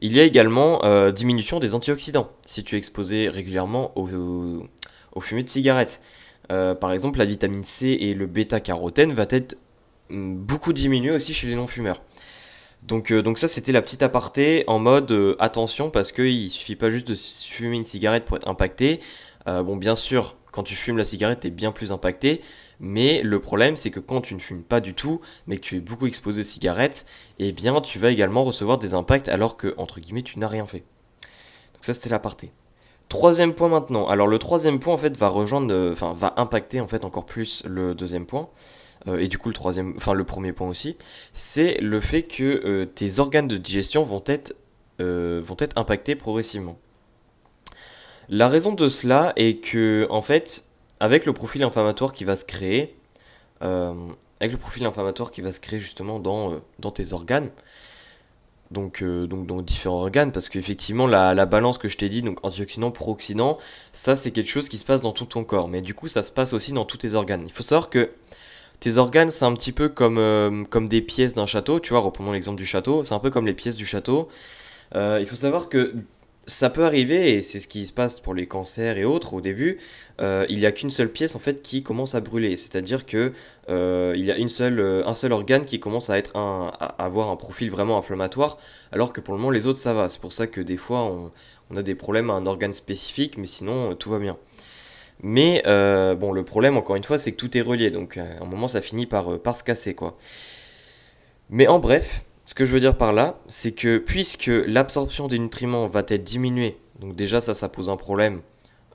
il 0.00 0.14
y 0.14 0.20
a 0.20 0.24
également 0.24 0.80
diminution 1.10 1.58
des 1.58 1.74
antioxydants 1.74 2.30
si 2.46 2.64
tu 2.64 2.76
es 2.76 2.78
exposé 2.78 3.28
régulièrement 3.28 3.92
aux, 3.98 4.08
aux 5.12 5.20
fumées 5.20 5.42
de 5.42 5.50
cigarettes. 5.50 6.00
Euh, 6.50 6.74
par 6.74 6.92
exemple, 6.92 7.18
la 7.18 7.24
vitamine 7.24 7.64
C 7.64 7.86
et 8.00 8.14
le 8.14 8.26
bêta-carotène 8.26 9.12
va 9.12 9.26
être 9.30 9.56
mm, 10.10 10.34
beaucoup 10.34 10.72
diminué 10.72 11.10
aussi 11.10 11.32
chez 11.32 11.46
les 11.46 11.54
non-fumeurs. 11.54 12.02
Donc, 12.82 13.12
euh, 13.12 13.22
donc 13.22 13.38
ça, 13.38 13.46
c'était 13.46 13.72
la 13.72 13.82
petite 13.82 14.02
aparté 14.02 14.64
en 14.66 14.78
mode 14.78 15.12
euh, 15.12 15.36
attention 15.38 15.90
parce 15.90 16.12
qu'il 16.12 16.44
ne 16.44 16.48
suffit 16.48 16.76
pas 16.76 16.90
juste 16.90 17.08
de 17.08 17.14
fumer 17.14 17.76
une 17.76 17.84
cigarette 17.84 18.24
pour 18.24 18.36
être 18.36 18.48
impacté. 18.48 19.00
bon, 19.46 19.76
bien 19.76 19.96
sûr, 19.96 20.36
quand 20.52 20.62
tu 20.62 20.76
fumes 20.76 20.96
la 20.98 21.04
cigarette, 21.04 21.40
tu 21.40 21.48
es 21.48 21.50
bien 21.50 21.72
plus 21.72 21.92
impacté. 21.92 22.40
Mais 22.80 23.22
le 23.22 23.40
problème, 23.40 23.76
c'est 23.76 23.90
que 23.90 24.00
quand 24.00 24.22
tu 24.22 24.34
ne 24.34 24.40
fumes 24.40 24.62
pas 24.62 24.80
du 24.80 24.94
tout, 24.94 25.20
mais 25.46 25.56
que 25.56 25.60
tu 25.60 25.76
es 25.76 25.80
beaucoup 25.80 26.06
exposé 26.06 26.40
aux 26.40 26.44
cigarettes, 26.44 27.04
eh 27.38 27.52
bien, 27.52 27.80
tu 27.82 27.98
vas 27.98 28.10
également 28.10 28.42
recevoir 28.42 28.78
des 28.78 28.94
impacts 28.94 29.28
alors 29.28 29.56
que, 29.56 29.74
entre 29.76 30.00
guillemets, 30.00 30.22
tu 30.22 30.38
n'as 30.38 30.48
rien 30.48 30.66
fait. 30.66 30.84
Donc 31.74 31.84
ça, 31.84 31.92
c'était 31.94 32.08
l'aparté. 32.08 32.52
Troisième 33.10 33.54
point 33.54 33.68
maintenant. 33.68 34.06
Alors 34.06 34.28
le 34.28 34.38
troisième 34.38 34.78
point 34.78 34.94
en 34.94 34.96
fait 34.96 35.16
va 35.16 35.28
rejoindre, 35.28 35.74
euh, 35.74 35.92
enfin 35.92 36.12
va 36.12 36.32
impacter 36.36 36.80
en 36.80 36.86
fait 36.86 37.04
encore 37.04 37.26
plus 37.26 37.64
le 37.66 37.92
deuxième 37.92 38.24
point. 38.24 38.48
Euh, 39.08 39.18
et 39.18 39.26
du 39.26 39.36
coup 39.36 39.48
le 39.48 39.54
troisième, 39.54 39.94
enfin 39.96 40.14
le 40.14 40.22
premier 40.22 40.52
point 40.52 40.68
aussi, 40.68 40.96
c'est 41.32 41.80
le 41.80 42.00
fait 42.00 42.22
que 42.22 42.44
euh, 42.64 42.84
tes 42.86 43.18
organes 43.18 43.48
de 43.48 43.56
digestion 43.56 44.04
vont 44.04 44.22
être, 44.26 44.54
vont 45.00 45.56
être 45.58 45.76
impactés 45.76 46.14
progressivement. 46.14 46.78
La 48.28 48.48
raison 48.48 48.74
de 48.74 48.88
cela 48.88 49.32
est 49.34 49.60
que 49.60 50.06
en 50.08 50.22
fait, 50.22 50.66
avec 51.00 51.26
le 51.26 51.32
profil 51.32 51.64
inflammatoire 51.64 52.12
qui 52.12 52.22
va 52.22 52.36
se 52.36 52.44
créer, 52.44 52.94
avec 53.60 54.52
le 54.52 54.56
profil 54.56 54.84
inflammatoire 54.84 55.32
qui 55.32 55.40
va 55.40 55.50
se 55.50 55.58
créer 55.58 55.80
justement 55.80 56.20
dans, 56.20 56.60
dans 56.78 56.92
tes 56.92 57.12
organes, 57.12 57.50
donc, 58.70 59.02
euh, 59.02 59.26
donc 59.26 59.46
dans 59.46 59.62
différents 59.62 60.00
organes, 60.00 60.32
parce 60.32 60.48
qu'effectivement, 60.48 61.06
la, 61.06 61.34
la, 61.34 61.46
balance 61.46 61.78
que 61.78 61.88
je 61.88 61.96
t'ai 61.96 62.08
dit, 62.08 62.22
donc 62.22 62.38
antioxydant, 62.44 62.90
pro-oxydant, 62.90 63.58
ça 63.92 64.16
c'est 64.16 64.30
quelque 64.30 64.50
chose 64.50 64.68
qui 64.68 64.78
se 64.78 64.84
passe 64.84 65.02
dans 65.02 65.12
tout 65.12 65.24
ton 65.24 65.44
corps, 65.44 65.68
mais 65.68 65.82
du 65.82 65.94
coup 65.94 66.08
ça 66.08 66.22
se 66.22 66.30
passe 66.32 66.52
aussi 66.52 66.72
dans 66.72 66.84
tous 66.84 66.98
tes 66.98 67.14
organes. 67.14 67.42
Il 67.44 67.52
faut 67.52 67.62
savoir 67.62 67.90
que 67.90 68.10
tes 68.80 68.96
organes, 68.96 69.30
c'est 69.30 69.44
un 69.44 69.52
petit 69.54 69.72
peu 69.72 69.88
comme, 69.88 70.18
euh, 70.18 70.64
comme 70.70 70.88
des 70.88 71.02
pièces 71.02 71.34
d'un 71.34 71.46
château, 71.46 71.80
tu 71.80 71.90
vois, 71.90 72.00
reprenons 72.00 72.32
l'exemple 72.32 72.58
du 72.58 72.66
château, 72.66 73.04
c'est 73.04 73.14
un 73.14 73.18
peu 73.18 73.30
comme 73.30 73.46
les 73.46 73.54
pièces 73.54 73.76
du 73.76 73.86
château. 73.86 74.28
Euh, 74.94 75.18
il 75.20 75.26
faut 75.26 75.36
savoir 75.36 75.68
que 75.68 75.94
ça 76.50 76.68
peut 76.70 76.84
arriver, 76.84 77.34
et 77.34 77.42
c'est 77.42 77.60
ce 77.60 77.68
qui 77.68 77.86
se 77.86 77.92
passe 77.92 78.20
pour 78.20 78.34
les 78.34 78.46
cancers 78.46 78.98
et 78.98 79.04
autres 79.04 79.34
au 79.34 79.40
début, 79.40 79.78
euh, 80.20 80.44
il 80.48 80.58
n'y 80.58 80.66
a 80.66 80.72
qu'une 80.72 80.90
seule 80.90 81.10
pièce 81.10 81.34
en 81.36 81.38
fait 81.38 81.62
qui 81.62 81.82
commence 81.82 82.14
à 82.14 82.20
brûler. 82.20 82.56
C'est-à-dire 82.56 83.06
que 83.06 83.32
euh, 83.68 84.14
il 84.16 84.24
y 84.24 84.32
a 84.32 84.36
une 84.36 84.48
seule, 84.48 84.80
euh, 84.80 85.06
un 85.06 85.14
seul 85.14 85.32
organe 85.32 85.64
qui 85.64 85.80
commence 85.80 86.10
à, 86.10 86.18
être 86.18 86.36
un, 86.36 86.72
avoir 86.98 87.30
un 87.30 87.36
profil 87.36 87.70
vraiment 87.70 87.98
inflammatoire, 87.98 88.58
alors 88.92 89.12
que 89.12 89.20
pour 89.20 89.34
le 89.34 89.38
moment 89.38 89.50
les 89.50 89.66
autres 89.66 89.78
ça 89.78 89.94
va. 89.94 90.08
C'est 90.08 90.20
pour 90.20 90.32
ça 90.32 90.46
que 90.46 90.60
des 90.60 90.76
fois 90.76 91.02
on, 91.04 91.76
a 91.76 91.82
des 91.82 91.94
problèmes 91.94 92.30
à 92.30 92.34
un 92.34 92.46
organe 92.46 92.72
spécifique, 92.72 93.38
mais 93.38 93.46
sinon 93.46 93.94
tout 93.94 94.10
va 94.10 94.18
bien. 94.18 94.36
Mais 95.22 95.62
bon, 95.64 96.32
le 96.32 96.42
problème 96.44 96.76
encore 96.76 96.96
une 96.96 97.04
fois 97.04 97.18
c'est 97.18 97.32
que 97.32 97.36
tout 97.36 97.56
est 97.56 97.62
relié, 97.62 97.90
donc 97.90 98.16
à 98.16 98.42
un 98.42 98.46
moment 98.46 98.68
ça 98.68 98.82
finit 98.82 99.06
par, 99.06 99.38
par 99.38 99.56
se 99.56 99.62
casser 99.62 99.94
quoi. 99.94 100.16
Mais 101.48 101.66
en 101.68 101.78
bref, 101.78 102.24
ce 102.50 102.54
que 102.54 102.64
je 102.64 102.72
veux 102.72 102.80
dire 102.80 102.96
par 102.96 103.12
là, 103.12 103.38
c'est 103.46 103.70
que 103.70 103.98
puisque 103.98 104.50
l'absorption 104.66 105.28
des 105.28 105.38
nutriments 105.38 105.86
va 105.86 106.02
être 106.08 106.24
diminuée, 106.24 106.78
donc 106.98 107.14
déjà 107.14 107.40
ça, 107.40 107.54
ça 107.54 107.68
pose 107.68 107.88
un 107.88 107.96
problème 107.96 108.40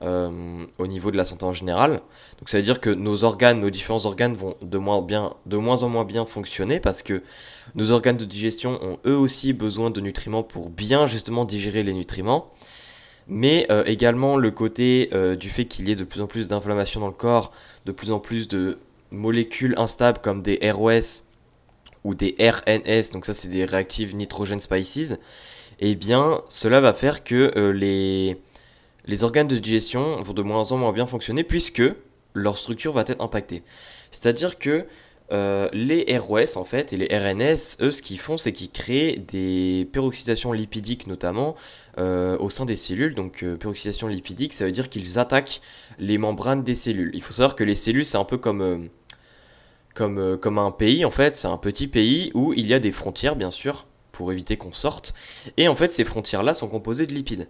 euh, 0.02 0.66
au 0.76 0.86
niveau 0.86 1.10
de 1.10 1.16
la 1.16 1.24
santé 1.24 1.46
en 1.46 1.54
général. 1.54 2.02
Donc 2.38 2.50
ça 2.50 2.58
veut 2.58 2.62
dire 2.62 2.80
que 2.80 2.90
nos 2.90 3.24
organes, 3.24 3.58
nos 3.60 3.70
différents 3.70 4.04
organes 4.04 4.34
vont 4.34 4.56
de 4.60 4.76
moins, 4.76 5.82
en 5.82 5.88
moins 5.88 6.04
bien 6.04 6.26
fonctionner 6.26 6.80
parce 6.80 7.02
que 7.02 7.22
nos 7.74 7.92
organes 7.92 8.18
de 8.18 8.26
digestion 8.26 8.78
ont 8.82 8.98
eux 9.06 9.16
aussi 9.16 9.54
besoin 9.54 9.88
de 9.88 10.02
nutriments 10.02 10.42
pour 10.42 10.68
bien 10.68 11.06
justement 11.06 11.46
digérer 11.46 11.82
les 11.82 11.94
nutriments. 11.94 12.50
Mais 13.26 13.66
euh, 13.70 13.84
également 13.86 14.36
le 14.36 14.50
côté 14.50 15.08
euh, 15.14 15.34
du 15.34 15.48
fait 15.48 15.64
qu'il 15.64 15.88
y 15.88 15.92
ait 15.92 15.96
de 15.96 16.04
plus 16.04 16.20
en 16.20 16.26
plus 16.26 16.48
d'inflammation 16.48 17.00
dans 17.00 17.06
le 17.06 17.14
corps, 17.14 17.52
de 17.86 17.92
plus 17.92 18.10
en 18.10 18.18
plus 18.18 18.48
de 18.48 18.76
molécules 19.10 19.72
instables 19.78 20.18
comme 20.18 20.42
des 20.42 20.58
ROS 20.70 21.25
ou 22.06 22.14
des 22.14 22.36
RNS, 22.38 23.10
donc 23.12 23.26
ça 23.26 23.34
c'est 23.34 23.48
des 23.48 23.64
Reactive 23.64 24.14
Nitrogen 24.14 24.60
Spices, 24.60 25.12
et 25.80 25.90
eh 25.90 25.94
bien 25.96 26.40
cela 26.46 26.80
va 26.80 26.94
faire 26.94 27.24
que 27.24 27.52
euh, 27.56 27.72
les, 27.72 28.40
les 29.06 29.24
organes 29.24 29.48
de 29.48 29.56
digestion 29.56 30.22
vont 30.22 30.32
de 30.32 30.42
moins 30.42 30.70
en 30.70 30.78
moins 30.78 30.92
bien 30.92 31.06
fonctionner 31.06 31.42
puisque 31.42 31.82
leur 32.32 32.56
structure 32.58 32.92
va 32.92 33.00
être 33.02 33.20
impactée. 33.20 33.64
C'est-à-dire 34.12 34.56
que 34.56 34.86
euh, 35.32 35.68
les 35.72 36.16
ROS 36.16 36.56
en 36.56 36.64
fait 36.64 36.92
et 36.92 36.96
les 36.96 37.08
RNS, 37.08 37.82
eux, 37.84 37.90
ce 37.90 38.02
qu'ils 38.02 38.20
font, 38.20 38.36
c'est 38.36 38.52
qu'ils 38.52 38.70
créent 38.70 39.16
des 39.16 39.88
peroxydations 39.92 40.52
lipidiques 40.52 41.08
notamment 41.08 41.56
euh, 41.98 42.38
au 42.38 42.50
sein 42.50 42.66
des 42.66 42.76
cellules. 42.76 43.14
Donc, 43.14 43.44
peroxydation 43.58 44.06
lipidique, 44.06 44.52
ça 44.52 44.64
veut 44.64 44.70
dire 44.72 44.88
qu'ils 44.88 45.18
attaquent 45.18 45.60
les 45.98 46.18
membranes 46.18 46.62
des 46.62 46.76
cellules. 46.76 47.10
Il 47.14 47.22
faut 47.22 47.32
savoir 47.32 47.56
que 47.56 47.64
les 47.64 47.74
cellules, 47.74 48.04
c'est 48.04 48.18
un 48.18 48.24
peu 48.24 48.38
comme, 48.38 48.88
comme, 49.96 50.36
comme 50.36 50.58
un 50.58 50.70
pays 50.70 51.04
en 51.04 51.10
fait. 51.10 51.34
C'est 51.34 51.48
un 51.48 51.58
petit 51.58 51.88
pays 51.88 52.30
où 52.34 52.52
il 52.52 52.66
y 52.66 52.74
a 52.74 52.78
des 52.78 52.92
frontières, 52.92 53.34
bien 53.34 53.50
sûr, 53.50 53.86
pour 54.12 54.30
éviter 54.30 54.56
qu'on 54.56 54.72
sorte. 54.72 55.14
Et 55.56 55.66
en 55.66 55.74
fait, 55.74 55.88
ces 55.88 56.04
frontières-là 56.04 56.54
sont 56.54 56.68
composées 56.68 57.06
de 57.06 57.14
lipides. 57.14 57.48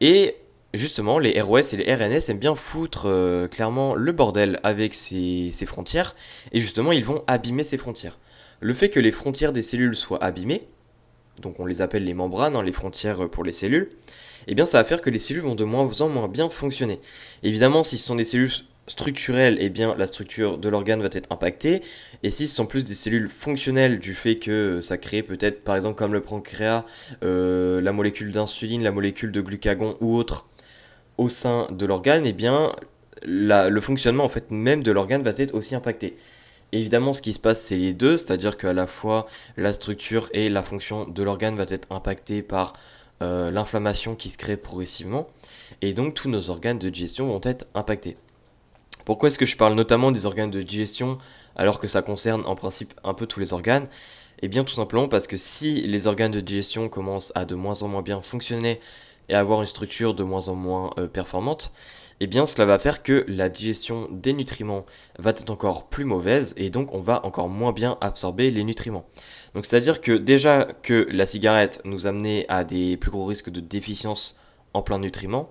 Et 0.00 0.36
justement, 0.74 1.18
les 1.18 1.40
ROS 1.40 1.74
et 1.74 1.76
les 1.76 1.94
RNS 1.94 2.30
aiment 2.30 2.38
bien 2.38 2.54
foutre 2.54 3.04
euh, 3.06 3.48
clairement 3.48 3.94
le 3.94 4.12
bordel 4.12 4.60
avec 4.62 4.94
ces, 4.94 5.52
frontières, 5.66 6.14
et 6.52 6.60
justement, 6.60 6.92
ils 6.92 7.04
vont 7.04 7.22
abîmer 7.26 7.64
ces 7.64 7.78
frontières. 7.78 8.18
Le 8.60 8.74
fait 8.74 8.90
que 8.90 9.00
les 9.00 9.12
frontières 9.12 9.52
des 9.52 9.62
cellules 9.62 9.96
soient 9.96 10.22
abîmées, 10.22 10.66
donc 11.40 11.60
on 11.60 11.66
les 11.66 11.82
appelle 11.82 12.04
les 12.04 12.14
membranes, 12.14 12.56
hein, 12.56 12.62
les 12.62 12.72
frontières 12.72 13.28
pour 13.28 13.44
les 13.44 13.52
cellules, 13.52 13.90
eh 14.46 14.54
bien 14.54 14.66
ça 14.66 14.78
va 14.78 14.84
faire 14.84 15.00
que 15.00 15.10
les 15.10 15.18
cellules 15.18 15.42
vont 15.42 15.54
de 15.54 15.64
moins 15.64 15.88
en 16.00 16.08
moins 16.08 16.28
bien 16.28 16.48
fonctionner. 16.48 17.00
Évidemment, 17.42 17.82
si 17.82 17.98
ce 17.98 18.06
sont 18.06 18.14
des 18.14 18.24
cellules 18.24 18.50
structurelles, 18.86 19.56
eh 19.60 19.70
bien 19.70 19.94
la 19.96 20.06
structure 20.06 20.58
de 20.58 20.68
l'organe 20.68 21.00
va 21.00 21.08
être 21.12 21.30
impactée, 21.30 21.82
et 22.22 22.30
si 22.30 22.48
ce 22.48 22.56
sont 22.56 22.66
plus 22.66 22.84
des 22.84 22.94
cellules 22.94 23.28
fonctionnelles 23.28 23.98
du 23.98 24.14
fait 24.14 24.36
que 24.36 24.80
ça 24.80 24.98
crée 24.98 25.22
peut-être 25.22 25.62
par 25.62 25.76
exemple 25.76 25.96
comme 25.96 26.12
le 26.12 26.20
pancréas, 26.20 26.84
euh, 27.22 27.80
la 27.80 27.92
molécule 27.92 28.32
d'insuline, 28.32 28.82
la 28.82 28.92
molécule 28.92 29.30
de 29.30 29.40
glucagon 29.40 29.96
ou 30.00 30.16
autre, 30.16 30.46
au 31.18 31.28
sein 31.28 31.68
de 31.70 31.86
l'organe, 31.86 32.26
eh 32.26 32.32
bien, 32.32 32.72
le 33.24 33.80
fonctionnement 33.80 34.24
en 34.24 34.28
fait 34.28 34.50
même 34.50 34.82
de 34.82 34.90
l'organe 34.90 35.22
va 35.22 35.32
être 35.36 35.54
aussi 35.54 35.74
impacté. 35.74 36.16
Évidemment, 36.72 37.12
ce 37.12 37.20
qui 37.20 37.34
se 37.34 37.38
passe, 37.38 37.60
c'est 37.60 37.76
les 37.76 37.92
deux, 37.92 38.16
c'est-à-dire 38.16 38.56
qu'à 38.56 38.72
la 38.72 38.86
fois 38.86 39.26
la 39.56 39.72
structure 39.72 40.28
et 40.32 40.48
la 40.48 40.62
fonction 40.62 41.06
de 41.06 41.22
l'organe 41.22 41.56
va 41.56 41.66
être 41.68 41.86
impactée 41.90 42.42
par 42.42 42.72
euh, 43.22 43.50
l'inflammation 43.50 44.16
qui 44.16 44.30
se 44.30 44.38
crée 44.38 44.56
progressivement, 44.56 45.28
et 45.82 45.92
donc 45.92 46.14
tous 46.14 46.28
nos 46.28 46.50
organes 46.50 46.78
de 46.78 46.88
digestion 46.88 47.28
vont 47.28 47.40
être 47.44 47.66
impactés. 47.74 48.16
Pourquoi 49.04 49.28
est-ce 49.28 49.38
que 49.38 49.46
je 49.46 49.56
parle 49.56 49.74
notamment 49.74 50.12
des 50.12 50.26
organes 50.26 50.50
de 50.50 50.62
digestion 50.62 51.18
alors 51.56 51.80
que 51.80 51.88
ça 51.88 52.02
concerne 52.02 52.42
en 52.46 52.54
principe 52.54 52.94
un 53.04 53.14
peu 53.14 53.26
tous 53.26 53.40
les 53.40 53.52
organes? 53.52 53.86
Eh 54.42 54.48
bien 54.48 54.64
tout 54.64 54.74
simplement 54.74 55.08
parce 55.08 55.26
que 55.26 55.36
si 55.36 55.80
les 55.82 56.06
organes 56.06 56.32
de 56.32 56.40
digestion 56.40 56.88
commencent 56.88 57.32
à 57.34 57.44
de 57.44 57.54
moins 57.54 57.82
en 57.82 57.88
moins 57.88 58.02
bien 58.02 58.20
fonctionner 58.22 58.80
et 59.28 59.34
avoir 59.34 59.60
une 59.60 59.66
structure 59.66 60.14
de 60.14 60.24
moins 60.24 60.48
en 60.48 60.56
moins 60.56 60.90
euh, 60.98 61.06
performante, 61.06 61.72
eh 62.18 62.26
bien 62.26 62.46
cela 62.46 62.64
va 62.66 62.78
faire 62.78 63.02
que 63.02 63.24
la 63.28 63.48
digestion 63.48 64.08
des 64.10 64.32
nutriments 64.32 64.84
va 65.18 65.30
être 65.30 65.50
encore 65.50 65.88
plus 65.88 66.04
mauvaise 66.04 66.54
et 66.56 66.70
donc 66.70 66.94
on 66.94 67.00
va 67.00 67.24
encore 67.26 67.48
moins 67.48 67.72
bien 67.72 67.98
absorber 68.00 68.50
les 68.50 68.64
nutriments. 68.64 69.04
Donc 69.54 69.66
c'est-à-dire 69.66 70.00
que 70.00 70.12
déjà 70.12 70.68
que 70.82 71.06
la 71.10 71.26
cigarette 71.26 71.80
nous 71.84 72.06
amenait 72.06 72.46
à 72.48 72.64
des 72.64 72.96
plus 72.96 73.10
gros 73.10 73.24
risques 73.24 73.50
de 73.50 73.60
déficience 73.60 74.36
en 74.74 74.82
plein 74.82 74.98
nutriments, 74.98 75.50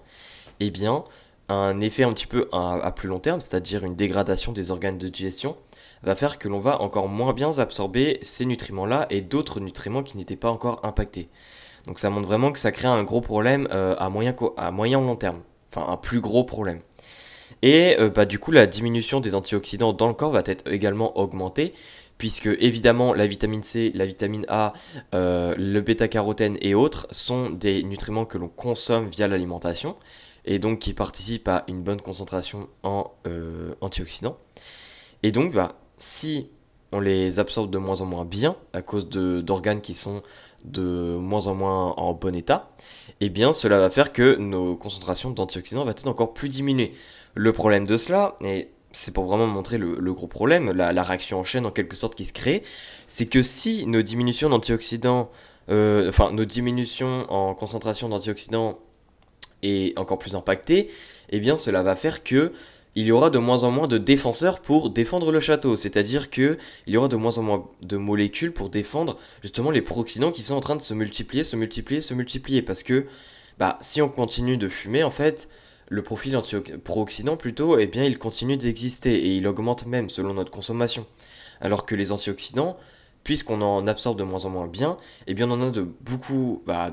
eh 0.59 0.69
bien 0.69 1.03
un 1.51 1.79
effet 1.81 2.03
un 2.03 2.11
petit 2.11 2.27
peu 2.27 2.49
à, 2.51 2.91
plus 2.95 3.07
long 3.07 3.19
terme, 3.19 3.39
c'est-à-dire 3.39 3.83
une 3.83 3.95
dégradation 3.95 4.51
des 4.51 4.71
organes 4.71 4.97
de 4.97 5.07
digestion, 5.07 5.55
va 6.03 6.15
faire 6.15 6.39
que 6.39 6.47
l'on 6.47 6.59
va 6.59 6.81
encore 6.81 7.07
moins 7.07 7.33
bien 7.33 7.59
absorber 7.59 8.17
ces 8.21 8.45
nutriments-là 8.45 9.07
et 9.09 9.21
d'autres 9.21 9.59
nutriments 9.59 10.03
qui 10.03 10.17
n'étaient 10.17 10.35
pas 10.35 10.49
encore 10.49 10.79
impactés. 10.83 11.29
Donc 11.85 11.99
ça 11.99 12.09
montre 12.09 12.27
vraiment 12.27 12.51
que 12.51 12.59
ça 12.59 12.71
crée 12.71 12.87
un 12.87 13.03
gros 13.03 13.21
problème 13.21 13.67
euh, 13.71 13.95
à, 13.97 14.09
moyen, 14.09 14.35
à 14.57 14.71
moyen 14.71 14.99
long 14.99 15.15
terme. 15.15 15.41
Enfin, 15.73 15.91
un 15.91 15.97
plus 15.97 16.19
gros 16.19 16.43
problème. 16.43 16.79
Et 17.61 17.95
euh, 17.99 18.09
bah, 18.09 18.25
du 18.25 18.39
coup, 18.39 18.51
la 18.51 18.67
diminution 18.67 19.19
des 19.19 19.35
antioxydants 19.35 19.93
dans 19.93 20.07
le 20.07 20.13
corps 20.13 20.31
va 20.31 20.43
être 20.45 20.71
également 20.71 21.17
augmentée, 21.17 21.73
puisque 22.17 22.49
évidemment 22.59 23.13
la 23.13 23.27
vitamine 23.27 23.63
C, 23.63 23.91
la 23.95 24.05
vitamine 24.05 24.45
A, 24.47 24.73
euh, 25.13 25.55
le 25.57 25.81
bêta-carotène 25.81 26.57
et 26.61 26.75
autres 26.75 27.07
sont 27.11 27.49
des 27.49 27.83
nutriments 27.83 28.25
que 28.25 28.37
l'on 28.37 28.47
consomme 28.47 29.07
via 29.09 29.27
l'alimentation, 29.27 29.95
et 30.45 30.59
donc 30.59 30.79
qui 30.79 30.93
participent 30.93 31.47
à 31.47 31.63
une 31.67 31.81
bonne 31.81 32.01
concentration 32.01 32.67
en 32.83 33.11
antioxydants. 33.81 34.37
Et 35.23 35.31
donc, 35.31 35.53
bah, 35.53 35.75
si 35.97 36.49
on 36.91 36.99
les 36.99 37.39
absorbe 37.39 37.71
de 37.71 37.77
moins 37.77 38.01
en 38.01 38.05
moins 38.05 38.25
bien, 38.25 38.55
à 38.73 38.81
cause 38.81 39.07
d'organes 39.09 39.81
qui 39.81 39.93
sont 39.93 40.21
de 40.65 41.15
moins 41.17 41.47
en 41.47 41.55
moins 41.55 41.93
en 41.93 42.13
bon 42.13 42.35
état, 42.35 42.71
eh 43.19 43.29
bien 43.29 43.53
cela 43.53 43.79
va 43.79 43.89
faire 43.89 44.13
que 44.13 44.35
nos 44.35 44.75
concentrations 44.75 45.31
d'antioxydants 45.31 45.83
vont 45.83 45.91
être 45.91 46.07
encore 46.07 46.33
plus 46.33 46.49
diminuées. 46.49 46.91
Le 47.33 47.53
problème 47.53 47.87
de 47.87 47.97
cela, 47.97 48.35
et 48.43 48.69
c'est 48.91 49.13
pour 49.13 49.25
vraiment 49.25 49.47
montrer 49.47 49.77
le, 49.77 50.13
gros 50.13 50.27
problème, 50.27 50.71
la, 50.71 51.03
réaction 51.03 51.39
en 51.39 51.43
chaîne 51.43 51.65
en 51.65 51.71
quelque 51.71 51.95
sorte 51.95 52.15
qui 52.15 52.25
se 52.25 52.33
crée, 52.33 52.63
c'est 53.07 53.25
que 53.25 53.41
si 53.41 53.85
nos 53.85 54.01
diminutions 54.01 54.49
d'antioxydants, 54.49 55.31
euh, 55.69 56.09
enfin 56.09 56.31
nos 56.31 56.45
diminutions 56.45 57.25
en 57.31 57.55
concentration 57.55 58.09
d'antioxydants 58.09 58.79
est 59.63 59.97
encore 59.97 60.17
plus 60.17 60.35
impactée, 60.35 60.89
eh 61.29 61.39
bien 61.39 61.57
cela 61.57 61.83
va 61.83 61.95
faire 61.95 62.23
que 62.23 62.51
il 62.95 63.05
y 63.05 63.11
aura 63.11 63.29
de 63.29 63.37
moins 63.37 63.63
en 63.63 63.71
moins 63.71 63.87
de 63.87 63.97
défenseurs 63.97 64.59
pour 64.59 64.89
défendre 64.89 65.31
le 65.31 65.39
château. 65.39 65.75
C'est-à-dire 65.75 66.29
qu'il 66.29 66.57
y 66.87 66.97
aura 66.97 67.07
de 67.07 67.15
moins 67.15 67.37
en 67.37 67.43
moins 67.43 67.69
de 67.81 67.97
molécules 67.97 68.51
pour 68.51 68.69
défendre 68.69 69.17
justement 69.41 69.71
les 69.71 69.81
pro-oxydants 69.81 70.31
qui 70.31 70.43
sont 70.43 70.55
en 70.55 70.59
train 70.59 70.75
de 70.75 70.81
se 70.81 70.93
multiplier, 70.93 71.43
se 71.43 71.55
multiplier, 71.55 72.01
se 72.01 72.13
multiplier. 72.13 72.61
Parce 72.61 72.83
que 72.83 73.05
bah, 73.59 73.77
si 73.79 74.01
on 74.01 74.09
continue 74.09 74.57
de 74.57 74.67
fumer, 74.67 75.03
en 75.03 75.11
fait, 75.11 75.47
le 75.87 76.03
profil 76.03 76.37
pro-oxydant 76.83 77.37
plutôt, 77.37 77.77
eh 77.77 77.87
bien, 77.87 78.03
il 78.03 78.17
continue 78.17 78.57
d'exister 78.57 79.13
et 79.13 79.37
il 79.37 79.47
augmente 79.47 79.85
même 79.85 80.09
selon 80.09 80.33
notre 80.33 80.51
consommation. 80.51 81.05
Alors 81.61 81.85
que 81.85 81.95
les 81.95 82.11
antioxydants, 82.11 82.77
puisqu'on 83.23 83.61
en 83.61 83.87
absorbe 83.87 84.17
de 84.17 84.23
moins 84.23 84.45
en 84.45 84.49
moins 84.49 84.67
bien, 84.67 84.97
eh 85.27 85.33
bien 85.33 85.49
on 85.49 85.53
en 85.53 85.67
a 85.67 85.71
de 85.71 85.87
beaucoup, 86.01 86.63
bah, 86.65 86.91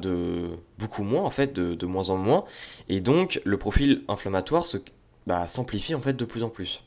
moins 0.98 1.22
en 1.22 1.30
fait, 1.30 1.52
de, 1.54 1.86
moins 1.86 2.10
en 2.10 2.16
moins, 2.16 2.44
et 2.88 3.00
donc 3.00 3.40
le 3.44 3.56
profil 3.56 4.02
inflammatoire 4.08 4.66
se 4.66 4.78
bah, 5.26 5.46
s'amplifie 5.46 5.94
en 5.94 6.00
fait 6.00 6.14
de 6.14 6.24
plus 6.24 6.42
en 6.42 6.48
plus. 6.48 6.82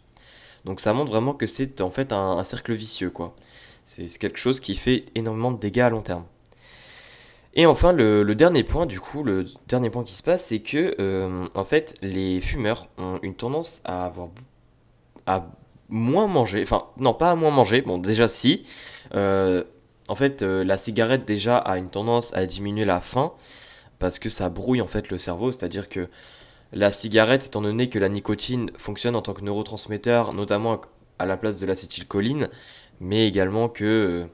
Donc 0.66 0.80
ça 0.80 0.94
montre 0.94 1.12
vraiment 1.12 1.34
que 1.34 1.48
c'est 1.48 1.82
en 1.82 1.90
fait 1.90 2.14
un, 2.14 2.44
cercle 2.44 2.74
vicieux 2.74 3.10
quoi. 3.10 3.36
C'est 3.84 4.08
quelque 4.20 4.38
chose 4.38 4.60
qui 4.60 4.76
fait 4.76 5.06
énormément 5.16 5.52
de 5.52 5.60
dégâts 5.60 5.80
à 5.80 5.90
long 5.90 6.02
terme. 6.02 6.26
Et 7.54 7.66
enfin 7.66 7.92
le, 7.92 8.24
dernier 8.36 8.64
point 8.64 8.86
du 8.86 9.00
coup, 9.00 9.24
le 9.24 9.46
dernier 9.68 9.90
point 9.90 10.04
qui 10.04 10.14
se 10.14 10.24
passe, 10.24 10.46
c'est 10.46 10.60
que 10.60 10.96
euh, 11.00 11.48
en 11.56 11.66
fait 11.66 11.96
les 12.02 12.42
fumeurs 12.42 12.90
ont 12.98 13.20
une 13.24 13.36
tendance 13.36 13.82
à 13.84 14.06
avoir 14.06 14.30
moins 15.92 16.28
manger, 16.28 16.64
enfin 16.64 16.86
non 16.98 17.14
pas 17.14 17.32
à 17.32 17.36
moins 17.36 17.52
manger, 17.52 17.82
bon 17.82 17.98
déjà 17.98 18.28
si. 18.28 18.64
Euh, 19.14 19.64
en 20.08 20.16
fait 20.16 20.42
euh, 20.42 20.64
la 20.64 20.78
cigarette 20.78 21.26
déjà 21.26 21.58
a 21.58 21.78
une 21.78 21.90
tendance 21.90 22.34
à 22.34 22.46
diminuer 22.46 22.86
la 22.86 23.02
faim 23.02 23.34
parce 24.00 24.18
que 24.18 24.30
ça 24.30 24.50
brouille 24.50 24.82
en 24.82 24.88
fait 24.88 25.10
le 25.10 25.18
cerveau, 25.18 25.52
c'est-à-dire 25.52 25.88
que 25.90 26.08
la 26.74 26.92
cigarette, 26.92 27.48
étant 27.48 27.62
donné 27.62 27.90
que 27.90 28.00
la 28.00 28.10
nicotine 28.10 28.72
fonctionne 28.78 29.16
en 29.16 29.22
tant 29.22 29.34
que 29.34 29.44
neurotransmetteur, 29.44 30.34
notamment 30.34 30.80
à 31.20 31.26
la 31.26 31.38
place 31.38 31.58
de 31.58 31.66
l'acétylcholine, 31.66 32.50
mais 33.00 33.28
également 33.28 33.68
que, 33.68 34.26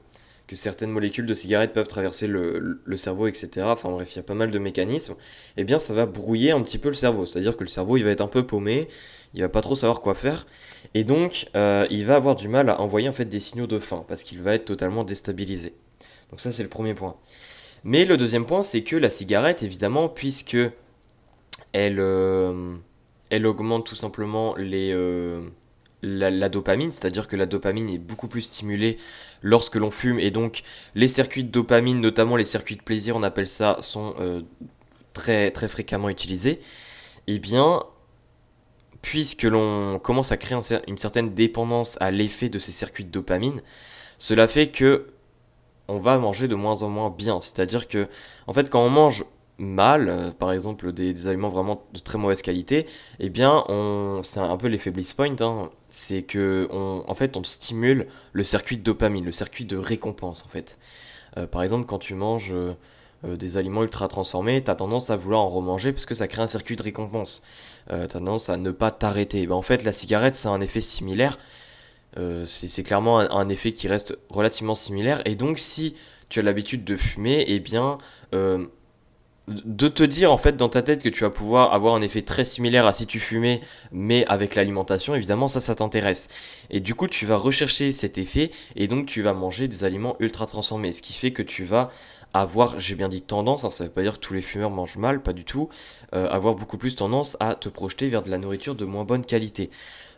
que 0.48 0.56
certaines 0.56 0.90
molécules 0.90 1.26
de 1.26 1.34
cigarette 1.34 1.72
peuvent 1.72 1.86
traverser 1.86 2.26
le, 2.26 2.80
cerveau, 2.96 3.28
etc. 3.28 3.66
Enfin 3.66 3.90
bref, 3.90 4.14
il 4.14 4.16
y 4.16 4.18
a 4.18 4.22
pas 4.24 4.34
mal 4.34 4.50
de 4.50 4.58
mécanismes. 4.58 5.14
Eh 5.56 5.62
bien, 5.62 5.78
ça 5.78 5.94
va 5.94 6.06
brouiller 6.06 6.50
un 6.50 6.62
petit 6.62 6.78
peu 6.78 6.88
le 6.88 6.94
cerveau. 6.94 7.26
C'est-à-dire 7.26 7.56
que 7.56 7.62
le 7.62 7.68
cerveau, 7.68 7.98
il 7.98 8.04
va 8.04 8.10
être 8.10 8.22
un 8.22 8.28
peu 8.28 8.46
paumé, 8.46 8.88
il 9.34 9.42
va 9.42 9.50
pas 9.50 9.60
trop 9.60 9.76
savoir 9.76 10.00
quoi 10.00 10.14
faire. 10.14 10.46
Et 10.94 11.04
donc, 11.04 11.48
euh, 11.54 11.86
il 11.90 12.06
va 12.06 12.16
avoir 12.16 12.34
du 12.34 12.48
mal 12.48 12.70
à 12.70 12.80
envoyer 12.80 13.08
en 13.08 13.12
fait 13.12 13.26
des 13.26 13.40
signaux 13.40 13.66
de 13.66 13.78
faim, 13.78 14.04
parce 14.08 14.22
qu'il 14.22 14.40
va 14.40 14.54
être 14.54 14.64
totalement 14.64 15.04
déstabilisé. 15.04 15.74
Donc 16.30 16.40
ça, 16.40 16.50
c'est 16.50 16.62
le 16.62 16.70
premier 16.70 16.94
point. 16.94 17.16
Mais 17.84 18.06
le 18.06 18.16
deuxième 18.16 18.46
point, 18.46 18.62
c'est 18.62 18.82
que 18.82 18.96
la 18.96 19.10
cigarette, 19.10 19.62
évidemment, 19.62 20.08
puisque 20.08 20.56
elle, 21.72 22.00
euh, 22.00 22.74
elle 23.28 23.46
augmente 23.46 23.84
tout 23.84 23.94
simplement 23.94 24.56
les, 24.56 24.92
euh, 24.94 25.42
la, 26.02 26.48
dopamine, 26.48 26.92
c'est-à-dire 26.92 27.26
que 27.28 27.36
la 27.36 27.46
dopamine 27.46 27.90
est 27.90 27.98
beaucoup 27.98 28.28
plus 28.28 28.42
stimulée 28.42 28.98
lorsque 29.42 29.76
l'on 29.76 29.90
fume, 29.90 30.20
et 30.20 30.30
donc 30.30 30.62
les 30.94 31.08
circuits 31.08 31.44
de 31.44 31.50
dopamine, 31.50 32.00
notamment 32.00 32.36
les 32.36 32.44
circuits 32.44 32.76
de 32.76 32.82
plaisir, 32.82 33.16
on 33.16 33.22
appelle 33.22 33.48
ça, 33.48 33.78
sont 33.80 34.14
euh, 34.20 34.42
très, 35.12 35.50
très 35.50 35.68
fréquemment 35.68 36.08
utilisés. 36.08 36.60
Eh 37.26 37.38
bien, 37.38 37.82
puisque 39.02 39.42
l'on 39.42 39.98
commence 39.98 40.32
à 40.32 40.36
créer 40.36 40.58
une 40.86 40.98
certaine 40.98 41.34
dépendance 41.34 41.96
à 42.00 42.10
l'effet 42.10 42.48
de 42.48 42.58
ces 42.58 42.72
circuits 42.72 43.04
de 43.04 43.10
dopamine, 43.10 43.60
cela 44.18 44.48
fait 44.48 44.68
que 44.68 45.08
on 45.88 45.98
va 45.98 46.18
manger 46.18 46.48
de 46.48 46.54
moins 46.54 46.82
en 46.82 46.88
moins 46.88 47.10
bien. 47.10 47.40
C'est-à-dire 47.40 47.88
que, 47.88 48.08
en 48.46 48.52
fait, 48.52 48.68
quand 48.68 48.84
on 48.84 48.90
mange 48.90 49.24
mal, 49.58 50.08
euh, 50.08 50.30
par 50.30 50.52
exemple 50.52 50.92
des, 50.92 51.26
aliments 51.26 51.50
vraiment 51.50 51.82
de 51.92 51.98
très 51.98 52.16
mauvaise 52.16 52.42
qualité, 52.42 52.86
eh 53.18 53.28
bien, 53.28 53.64
c'est 54.22 54.40
un 54.40 54.56
peu 54.56 54.68
l'effet 54.68 54.90
bliss 54.90 55.12
point, 55.14 55.34
hein. 55.40 55.70
c'est 55.88 56.22
que, 56.22 56.68
on, 56.70 57.04
en 57.06 57.14
fait, 57.14 57.36
on 57.36 57.44
stimule 57.44 58.06
le 58.32 58.42
circuit 58.42 58.78
de 58.78 58.82
dopamine, 58.82 59.24
le 59.24 59.32
circuit 59.32 59.64
de 59.64 59.76
récompense, 59.76 60.44
en 60.44 60.48
fait. 60.48 60.78
Euh, 61.36 61.46
par 61.46 61.62
exemple, 61.62 61.86
quand 61.86 61.98
tu 61.98 62.14
manges 62.14 62.52
euh, 62.54 62.74
des 63.36 63.56
aliments 63.56 63.82
ultra 63.82 64.06
transformés, 64.06 64.62
tu 64.62 64.70
as 64.70 64.76
tendance 64.76 65.10
à 65.10 65.16
vouloir 65.16 65.40
en 65.40 65.48
remanger 65.48 65.92
parce 65.92 66.06
que 66.06 66.14
ça 66.14 66.28
crée 66.28 66.42
un 66.42 66.46
circuit 66.46 66.76
de 66.76 66.82
récompense. 66.82 67.42
tu 67.88 67.94
as 67.94 68.06
tendance 68.06 68.48
à 68.48 68.56
ne 68.56 68.70
pas 68.70 68.92
t'arrêter. 68.92 69.46
Ben, 69.46 69.56
en 69.56 69.62
fait, 69.62 69.82
la 69.82 69.92
cigarette, 69.92 70.36
c'est 70.36 70.48
un 70.48 70.60
effet 70.60 70.80
similaire, 70.80 71.36
c'est 72.44 72.82
clairement 72.82 73.18
un, 73.18 73.48
effet 73.48 73.72
qui 73.72 73.88
reste 73.88 74.16
relativement 74.28 74.74
similaire. 74.74 75.20
Et 75.24 75.36
donc 75.36 75.58
si 75.58 75.94
tu 76.28 76.40
as 76.40 76.42
l'habitude 76.42 76.84
de 76.84 76.96
fumer, 76.96 77.44
eh 77.46 77.60
bien 77.60 77.98
de 79.48 79.88
te 79.88 80.02
dire 80.02 80.32
en 80.32 80.38
fait 80.38 80.56
dans 80.56 80.68
ta 80.68 80.82
tête 80.82 81.02
que 81.02 81.08
tu 81.08 81.24
vas 81.24 81.30
pouvoir 81.30 81.72
avoir 81.72 81.94
un 81.94 82.02
effet 82.02 82.22
très 82.22 82.44
similaire 82.44 82.86
à 82.86 82.92
si 82.92 83.06
tu 83.06 83.18
fumais 83.18 83.60
mais 83.92 84.26
avec 84.26 84.54
l'alimentation 84.54 85.14
évidemment 85.14 85.48
ça 85.48 85.60
ça 85.60 85.74
t'intéresse. 85.74 86.28
Et 86.70 86.80
du 86.80 86.94
coup 86.94 87.08
tu 87.08 87.26
vas 87.26 87.36
rechercher 87.36 87.92
cet 87.92 88.18
effet 88.18 88.50
et 88.76 88.88
donc 88.88 89.06
tu 89.06 89.22
vas 89.22 89.32
manger 89.32 89.68
des 89.68 89.84
aliments 89.84 90.16
ultra 90.20 90.46
transformés 90.46 90.92
ce 90.92 91.02
qui 91.02 91.14
fait 91.14 91.32
que 91.32 91.42
tu 91.42 91.64
vas 91.64 91.90
avoir 92.34 92.78
j'ai 92.78 92.94
bien 92.94 93.08
dit 93.08 93.22
tendance 93.22 93.64
hein, 93.64 93.70
ça 93.70 93.84
veut 93.84 93.90
pas 93.90 94.02
dire 94.02 94.14
que 94.14 94.20
tous 94.20 94.34
les 94.34 94.42
fumeurs 94.42 94.70
mangent 94.70 94.98
mal 94.98 95.22
pas 95.22 95.32
du 95.32 95.44
tout 95.44 95.68
euh, 96.14 96.28
avoir 96.28 96.54
beaucoup 96.54 96.76
plus 96.76 96.94
tendance 96.94 97.36
à 97.40 97.54
te 97.54 97.68
projeter 97.68 98.08
vers 98.08 98.22
de 98.22 98.30
la 98.30 98.38
nourriture 98.38 98.74
de 98.74 98.84
moins 98.84 99.04
bonne 99.04 99.24
qualité. 99.24 99.70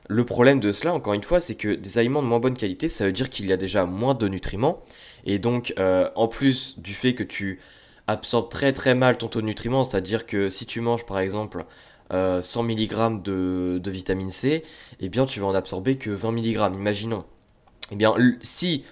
Le 0.08 0.24
problème 0.24 0.58
de 0.58 0.72
cela 0.72 0.92
encore 0.92 1.14
une 1.14 1.22
fois 1.22 1.40
c'est 1.40 1.54
que 1.54 1.74
des 1.74 1.98
aliments 1.98 2.22
de 2.22 2.26
moins 2.26 2.40
bonne 2.40 2.56
qualité 2.56 2.88
ça 2.88 3.04
veut 3.04 3.12
dire 3.12 3.30
qu'il 3.30 3.46
y 3.46 3.52
a 3.52 3.56
déjà 3.56 3.86
moins 3.86 4.14
de 4.14 4.26
nutriments 4.26 4.82
et 5.24 5.38
donc 5.38 5.72
euh, 5.78 6.10
en 6.16 6.26
plus 6.26 6.78
du 6.80 6.94
fait 6.94 7.14
que 7.14 7.22
tu 7.22 7.60
absorbe 8.10 8.48
très 8.48 8.72
très 8.72 8.94
mal 8.94 9.16
ton 9.16 9.28
taux 9.28 9.40
de 9.40 9.46
nutriments, 9.46 9.84
c'est-à-dire 9.84 10.26
que 10.26 10.50
si 10.50 10.66
tu 10.66 10.80
manges 10.80 11.06
par 11.06 11.20
exemple 11.20 11.64
100 12.10 12.14
euh, 12.14 12.62
mg 12.62 13.22
de, 13.22 13.90
vitamine 13.90 14.30
C, 14.30 14.64
eh 15.00 15.08
bien 15.08 15.26
tu 15.26 15.40
vas 15.40 15.46
en 15.46 15.54
absorber 15.54 15.96
que 15.96 16.10
20 16.10 16.32
mg, 16.32 16.74
imaginons. 16.74 17.24
Eh 17.92 17.96
bien 17.96 18.14
si 18.42 18.84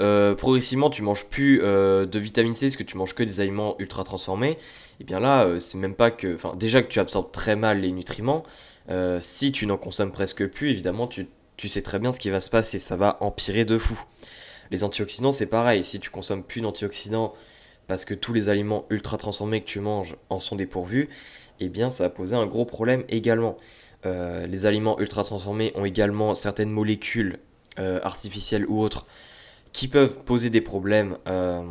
euh, 0.00 0.34
progressivement 0.34 0.88
tu 0.88 1.02
manges 1.02 1.26
plus 1.26 1.60
euh, 1.62 2.06
de 2.06 2.18
vitamine 2.18 2.54
C 2.54 2.66
parce 2.66 2.76
que 2.76 2.84
tu 2.84 2.96
manges 2.96 3.14
que 3.14 3.24
des 3.24 3.40
aliments 3.40 3.74
ultra 3.78 4.04
transformés, 4.04 4.56
eh 5.00 5.04
bien 5.04 5.18
là 5.18 5.58
c'est 5.58 5.78
même 5.78 5.94
pas 5.94 6.10
que, 6.10 6.38
déjà 6.56 6.82
que 6.82 6.88
tu 6.88 7.00
absorbes 7.00 7.32
très 7.32 7.56
mal 7.56 7.80
les 7.80 7.92
nutriments, 7.92 8.44
si 9.20 9.52
tu 9.52 9.66
n'en 9.66 9.76
consommes 9.76 10.12
presque 10.12 10.46
plus, 10.46 10.70
évidemment 10.70 11.06
tu, 11.06 11.28
tu 11.56 11.68
sais 11.68 11.82
très 11.82 11.98
bien 11.98 12.12
ce 12.12 12.20
qui 12.20 12.30
va 12.30 12.40
se 12.40 12.50
passer, 12.50 12.78
ça 12.78 12.96
va 12.96 13.18
empirer 13.20 13.64
de 13.64 13.78
fou. 13.78 14.00
Les 14.70 14.84
antioxydants 14.84 15.32
c'est 15.32 15.46
pareil, 15.46 15.82
si 15.82 15.98
tu 15.98 16.10
consommes 16.10 16.44
plus 16.44 16.60
d'antioxydants 16.60 17.34
parce 17.90 18.04
que 18.04 18.14
tous 18.14 18.32
les 18.32 18.48
aliments 18.48 18.86
ultra 18.88 19.16
transformés 19.16 19.62
que 19.62 19.66
tu 19.66 19.80
manges 19.80 20.14
en 20.28 20.38
sont 20.38 20.54
dépourvus, 20.54 21.08
eh 21.58 21.68
bien 21.68 21.90
ça 21.90 22.04
va 22.04 22.10
poser 22.10 22.36
un 22.36 22.46
gros 22.46 22.64
problème 22.64 23.02
également. 23.08 23.56
Euh, 24.06 24.46
les 24.46 24.64
aliments 24.64 24.96
ultra 25.00 25.24
transformés 25.24 25.72
ont 25.74 25.84
également 25.84 26.36
certaines 26.36 26.70
molécules 26.70 27.40
euh, 27.80 27.98
artificielles 28.04 28.64
ou 28.64 28.80
autres 28.80 29.06
qui 29.72 29.88
peuvent 29.88 30.18
poser 30.18 30.50
des 30.50 30.60
problèmes 30.60 31.18
euh, 31.26 31.64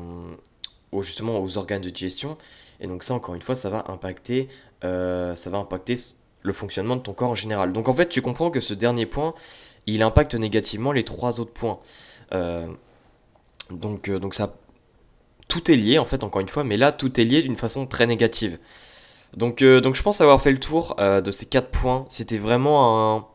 justement 0.99 1.39
aux 1.39 1.57
organes 1.57 1.81
de 1.81 1.89
digestion. 1.89 2.37
Et 2.81 2.87
donc 2.87 3.03
ça, 3.03 3.13
encore 3.13 3.35
une 3.35 3.41
fois, 3.41 3.55
ça 3.55 3.69
va 3.69 3.85
impacter, 3.87 4.49
ça 4.81 5.49
va 5.49 5.57
impacter 5.57 5.95
le 6.41 6.51
fonctionnement 6.51 6.97
de 6.97 7.01
ton 7.01 7.13
corps 7.13 7.29
en 7.29 7.35
général. 7.35 7.71
Donc 7.71 7.87
en 7.87 7.93
fait, 7.93 8.09
tu 8.09 8.21
comprends 8.21 8.51
que 8.51 8.59
ce 8.59 8.73
dernier 8.73 9.05
point, 9.05 9.33
il 9.85 10.01
impacte 10.01 10.35
négativement 10.35 10.91
les 10.91 11.05
trois 11.05 11.39
autres 11.39 11.53
points. 11.53 11.79
donc, 13.71 14.09
donc 14.09 14.33
ça 14.33 14.53
tout 15.49 15.69
est 15.69 15.75
lié 15.75 15.99
en 15.99 16.05
fait 16.05 16.23
encore 16.23 16.39
une 16.39 16.47
fois, 16.47 16.63
mais 16.63 16.77
là 16.77 16.93
tout 16.93 17.19
est 17.19 17.25
lié 17.25 17.41
d'une 17.41 17.57
façon 17.57 17.85
très 17.85 18.07
négative. 18.07 18.57
Donc, 19.35 19.61
euh, 19.61 19.81
je 19.93 20.01
pense 20.01 20.21
avoir 20.21 20.41
fait 20.41 20.51
le 20.51 20.59
tour 20.59 20.95
euh, 20.99 21.21
de 21.21 21.31
ces 21.31 21.45
quatre 21.45 21.69
points. 21.69 22.05
C'était 22.09 22.37
vraiment 22.37 23.27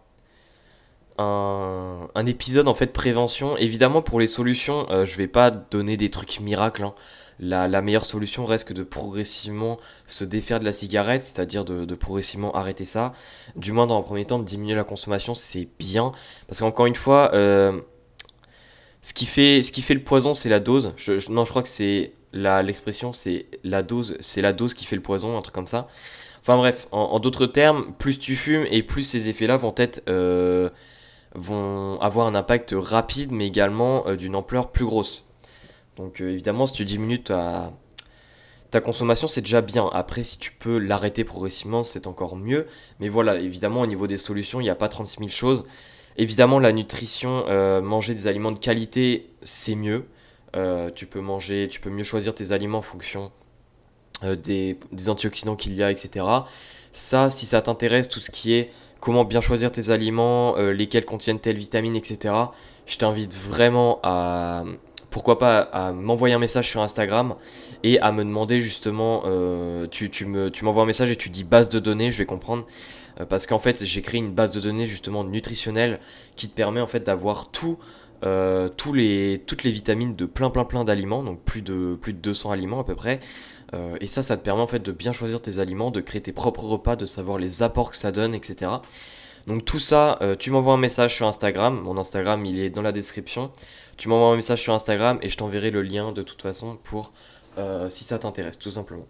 un, 1.19 2.09
un, 2.15 2.27
épisode 2.27 2.69
en 2.69 2.75
fait 2.75 2.89
prévention. 2.89 3.57
Évidemment 3.57 4.03
pour 4.03 4.19
les 4.19 4.27
solutions, 4.27 4.87
euh, 4.91 5.05
je 5.05 5.17
vais 5.17 5.29
pas 5.29 5.51
donner 5.51 5.97
des 5.97 6.11
trucs 6.11 6.41
miracles. 6.41 6.85
Hein. 6.85 6.95
La, 7.41 7.69
la, 7.69 7.83
meilleure 7.83 8.05
solution 8.05 8.45
reste 8.45 8.69
que 8.69 8.75
de 8.75 8.85
progressivement 8.85 9.79
se 10.07 10.25
défaire 10.25 10.61
de 10.61 10.65
la 10.65 10.73
cigarette, 10.73 11.23
c'est-à-dire 11.23 11.65
de, 11.65 11.85
de, 11.85 11.95
progressivement 11.97 12.55
arrêter 12.55 12.85
ça. 12.85 13.13
Du 13.57 13.73
moins 13.73 13.87
dans 13.89 13.99
un 13.99 14.03
premier 14.03 14.25
temps, 14.25 14.39
de 14.39 14.45
diminuer 14.45 14.75
la 14.75 14.85
consommation, 14.85 15.35
c'est 15.35 15.69
bien. 15.79 16.13
Parce 16.47 16.61
qu'encore 16.61 16.87
une 16.87 16.95
fois, 16.95 17.33
ce 19.05 19.13
qui 19.13 19.27
fait, 19.27 19.95
le 19.95 20.03
poison, 20.03 20.33
c'est 20.33 20.49
la 20.49 20.61
dose. 20.61 20.95
Non, 21.29 21.45
je 21.45 21.51
crois 21.51 21.63
que 21.63 21.69
c'est 21.69 22.13
l'expression, 22.33 23.13
c'est 23.13 23.47
la 23.63 23.83
dose, 23.83 24.17
c'est 24.21 24.41
la 24.41 24.55
dose 24.55 24.73
qui 24.73 24.87
fait 24.87 24.97
le 24.97 25.03
poison, 25.03 25.37
un 25.37 25.43
truc 25.43 25.55
comme 25.55 25.67
ça. 25.67 25.89
Enfin 26.41 26.57
bref, 26.57 26.89
en, 26.91 27.21
d'autres 27.21 27.45
termes, 27.45 27.93
plus 27.99 28.19
tu 28.19 28.35
fumes 28.35 28.67
et 28.71 28.83
plus 28.83 29.05
ces 29.05 29.29
effets-là 29.29 29.59
vont 29.59 29.75
être, 29.77 30.03
euh, 30.09 30.71
vont 31.35 32.01
avoir 32.01 32.27
un 32.27 32.35
impact 32.35 32.75
rapide, 32.77 33.31
mais 33.31 33.47
également 33.47 34.07
euh, 34.07 34.17
d'une 34.17 34.35
ampleur 34.35 34.73
plus 34.73 34.87
grosse. 34.87 35.25
Donc 35.97 36.23
euh, 36.23 36.31
évidemment, 36.31 36.65
si 36.65 36.73
tu 36.73 36.87
diminues 36.87 37.23
ta, 37.23 37.73
ta 38.71 38.81
consommation, 38.81 39.29
c'est 39.29 39.43
déjà 39.43 39.61
bien. 39.61 39.91
Après, 39.93 40.23
si 40.23 40.39
tu 40.39 40.51
peux 40.51 40.79
l'arrêter 40.79 41.25
progressivement, 41.25 41.83
c'est 41.83 42.07
encore 42.07 42.37
mieux. 42.37 42.67
Mais 43.01 43.11
voilà, 43.11 43.37
évidemment, 43.37 43.83
au 43.83 43.87
niveau 43.87 44.07
des 44.07 44.19
solutions, 44.19 44.61
il 44.61 44.65
n'y 44.65 44.71
a 44.71 44.75
pas 44.75 44.89
36 44.89 45.19
000 45.19 45.31
choses. 45.31 45.65
Évidemment, 46.17 46.59
la 46.59 46.73
nutrition, 46.73 47.45
euh, 47.49 47.81
manger 47.83 48.15
des 48.15 48.27
aliments 48.27 48.53
de 48.53 48.59
qualité, 48.59 49.31
c'est 49.43 49.75
mieux. 49.75 50.07
Euh, 50.55 50.91
tu 50.95 51.07
peux 51.07 51.21
manger, 51.21 51.67
tu 51.69 51.81
peux 51.81 51.91
mieux 51.91 52.05
choisir 52.05 52.35
tes 52.35 52.53
aliments 52.53 52.79
en 52.79 52.83
fonction 52.83 53.33
euh, 54.23 54.37
des, 54.37 54.79
antioxydants 55.09 55.57
qu'il 55.57 55.75
y 55.75 55.83
a, 55.83 55.91
etc. 55.91 56.25
Ça, 56.93 57.31
si 57.31 57.47
ça 57.47 57.61
t'intéresse, 57.63 58.09
tout 58.09 58.21
ce 58.21 58.31
qui 58.31 58.55
est 58.55 58.71
comment 59.01 59.25
bien 59.25 59.41
choisir 59.41 59.73
tes 59.73 59.91
aliments, 59.91 60.57
lesquels 60.57 61.05
contiennent 61.05 61.41
telle 61.41 61.59
vitamine, 61.59 61.95
etc. 61.95 62.35
Je 62.87 62.97
t'invite 62.97 63.35
vraiment 63.35 64.01
à, 64.03 64.65
pourquoi 65.15 65.39
pas, 65.39 65.61
à 65.61 65.93
m'envoyer 65.93 66.35
un 66.35 66.39
message 66.39 66.69
sur 66.69 66.83
Instagram 66.83 67.37
et 67.85 67.99
à 68.01 68.13
me 68.13 68.25
demander 68.25 68.61
justement, 68.61 69.23
tu, 69.91 70.11
tu 70.11 70.27
m'envoies 70.27 70.83
un 70.83 70.87
message 70.87 71.11
et 71.11 71.17
tu 71.17 71.31
dis 71.31 71.45
base 71.45 71.69
de 71.69 71.79
données, 71.79 72.11
je 72.11 72.19
vais 72.19 72.27
comprendre. 72.27 72.67
Euh, 73.21 73.25
parce 73.25 73.47
qu'en 73.47 73.59
fait 73.59 73.85
j'ai 73.85 74.03
créé 74.03 74.21
une 74.21 74.33
base 74.33 74.51
de 74.51 74.61
données 74.61 74.87
justement 74.87 75.25
nutritionnelle 75.25 76.01
qui 76.37 76.49
te 76.49 76.55
permet 76.55 76.81
en 76.81 76.87
fait 76.87 77.01
d'avoir 77.01 77.51
euh, 78.25 78.69
toutes 78.69 78.95
les 78.95 79.71
vitamines 79.71 80.17
de 80.17 80.27
plein 80.27 80.51
plein 80.51 80.65
plein 80.65 80.85
d'aliments, 80.85 81.23
donc 81.23 81.41
plus 81.43 81.63
de, 81.63 81.97
plus 82.01 82.13
de 82.13 82.19
200 82.19 82.51
aliments 82.51 82.81
à 82.81 82.85
peu 82.85 82.95
près. 82.95 83.21
Euh, 83.73 83.97
et 84.01 84.07
ça, 84.07 84.23
ça 84.23 84.37
te 84.37 84.43
permet 84.43 84.63
en 84.63 84.67
fait 84.67 84.81
de 84.81 84.93
bien 84.93 85.13
choisir 85.13 85.41
tes 85.41 85.59
aliments, 85.59 85.91
de 85.91 86.01
créer 86.01 86.21
tes 86.21 86.33
propres 86.33 86.65
repas, 86.65 86.97
de 86.97 87.07
savoir 87.07 87.39
les 87.39 87.63
apports 87.63 87.91
que 87.91 87.97
ça 87.97 88.13
donne, 88.13 88.35
etc. 88.35 88.71
Donc 89.47 89.65
tout 89.65 89.81
ça, 89.81 90.19
tu 90.39 90.51
m'envoies 90.51 90.75
un 90.75 90.79
message 90.79 91.15
sur 91.15 91.27
Instagram. 91.27 91.81
Mon 91.83 91.99
Instagram, 91.99 92.45
il 92.47 92.59
est 92.59 92.71
dans 92.71 92.83
la 92.83 92.93
description. 92.93 93.53
Tu 93.97 94.09
m'envoies 94.09 94.29
un 94.29 94.37
message 94.37 94.63
sur 94.63 94.73
Instagram 94.73 95.19
et 95.21 95.29
je 95.29 95.37
t'enverrai 95.37 95.71
le 95.71 95.83
lien 95.83 96.13
de 96.13 96.23
toute 96.23 96.41
façon 96.41 96.79
pour 96.83 97.13
si 97.89 98.05
ça 98.05 98.19
t'intéresse, 98.19 98.59
tout 98.59 98.71
simplement. 98.71 99.07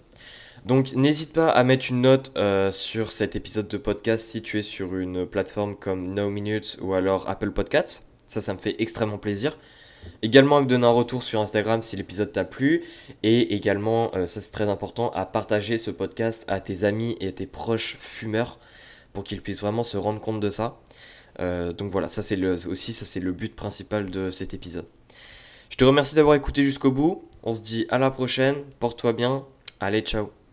Donc 0.64 0.94
n'hésite 0.94 1.34
pas 1.34 1.50
à 1.50 1.62
mettre 1.62 1.86
une 1.90 2.00
note 2.00 2.32
euh, 2.36 2.70
sur 2.70 3.12
cet 3.12 3.36
épisode 3.36 3.68
de 3.68 3.76
podcast 3.76 4.26
si 4.30 4.40
tu 4.40 4.58
es 4.58 4.62
sur 4.62 4.96
une 4.96 5.26
plateforme 5.26 5.76
comme 5.76 6.14
No 6.14 6.30
Minutes 6.30 6.78
ou 6.80 6.94
alors 6.94 7.28
Apple 7.28 7.50
Podcasts. 7.50 8.06
Ça, 8.28 8.40
ça 8.40 8.54
me 8.54 8.58
fait 8.58 8.74
extrêmement 8.78 9.18
plaisir. 9.18 9.58
Également 10.22 10.56
à 10.56 10.60
me 10.62 10.66
donner 10.66 10.86
un 10.86 10.90
retour 10.90 11.22
sur 11.22 11.40
Instagram 11.40 11.82
si 11.82 11.96
l'épisode 11.96 12.32
t'a 12.32 12.44
plu. 12.44 12.82
Et 13.22 13.54
également, 13.54 14.10
euh, 14.14 14.24
ça 14.24 14.40
c'est 14.40 14.52
très 14.52 14.70
important, 14.70 15.10
à 15.10 15.26
partager 15.26 15.76
ce 15.76 15.90
podcast 15.90 16.46
à 16.48 16.60
tes 16.60 16.84
amis 16.84 17.14
et 17.20 17.28
à 17.28 17.32
tes 17.32 17.46
proches 17.46 17.98
fumeurs 18.00 18.58
pour 19.14 19.24
qu'ils 19.24 19.40
puissent 19.40 19.62
vraiment 19.62 19.82
se 19.82 19.96
rendre 19.96 20.20
compte 20.20 20.40
de 20.40 20.50
ça. 20.50 20.78
Euh, 21.40 21.72
donc 21.72 21.90
voilà, 21.90 22.08
ça 22.08 22.22
c'est 22.22 22.44
aussi 22.66 22.92
ça 22.92 23.06
c'est 23.06 23.20
le 23.20 23.32
but 23.32 23.56
principal 23.56 24.10
de 24.10 24.28
cet 24.28 24.52
épisode. 24.52 24.86
Je 25.70 25.76
te 25.76 25.84
remercie 25.84 26.14
d'avoir 26.14 26.36
écouté 26.36 26.62
jusqu'au 26.62 26.92
bout. 26.92 27.28
On 27.42 27.54
se 27.54 27.62
dit 27.62 27.86
à 27.90 27.98
la 27.98 28.10
prochaine. 28.10 28.56
Porte-toi 28.78 29.14
bien. 29.14 29.44
Allez, 29.80 30.02
ciao. 30.02 30.43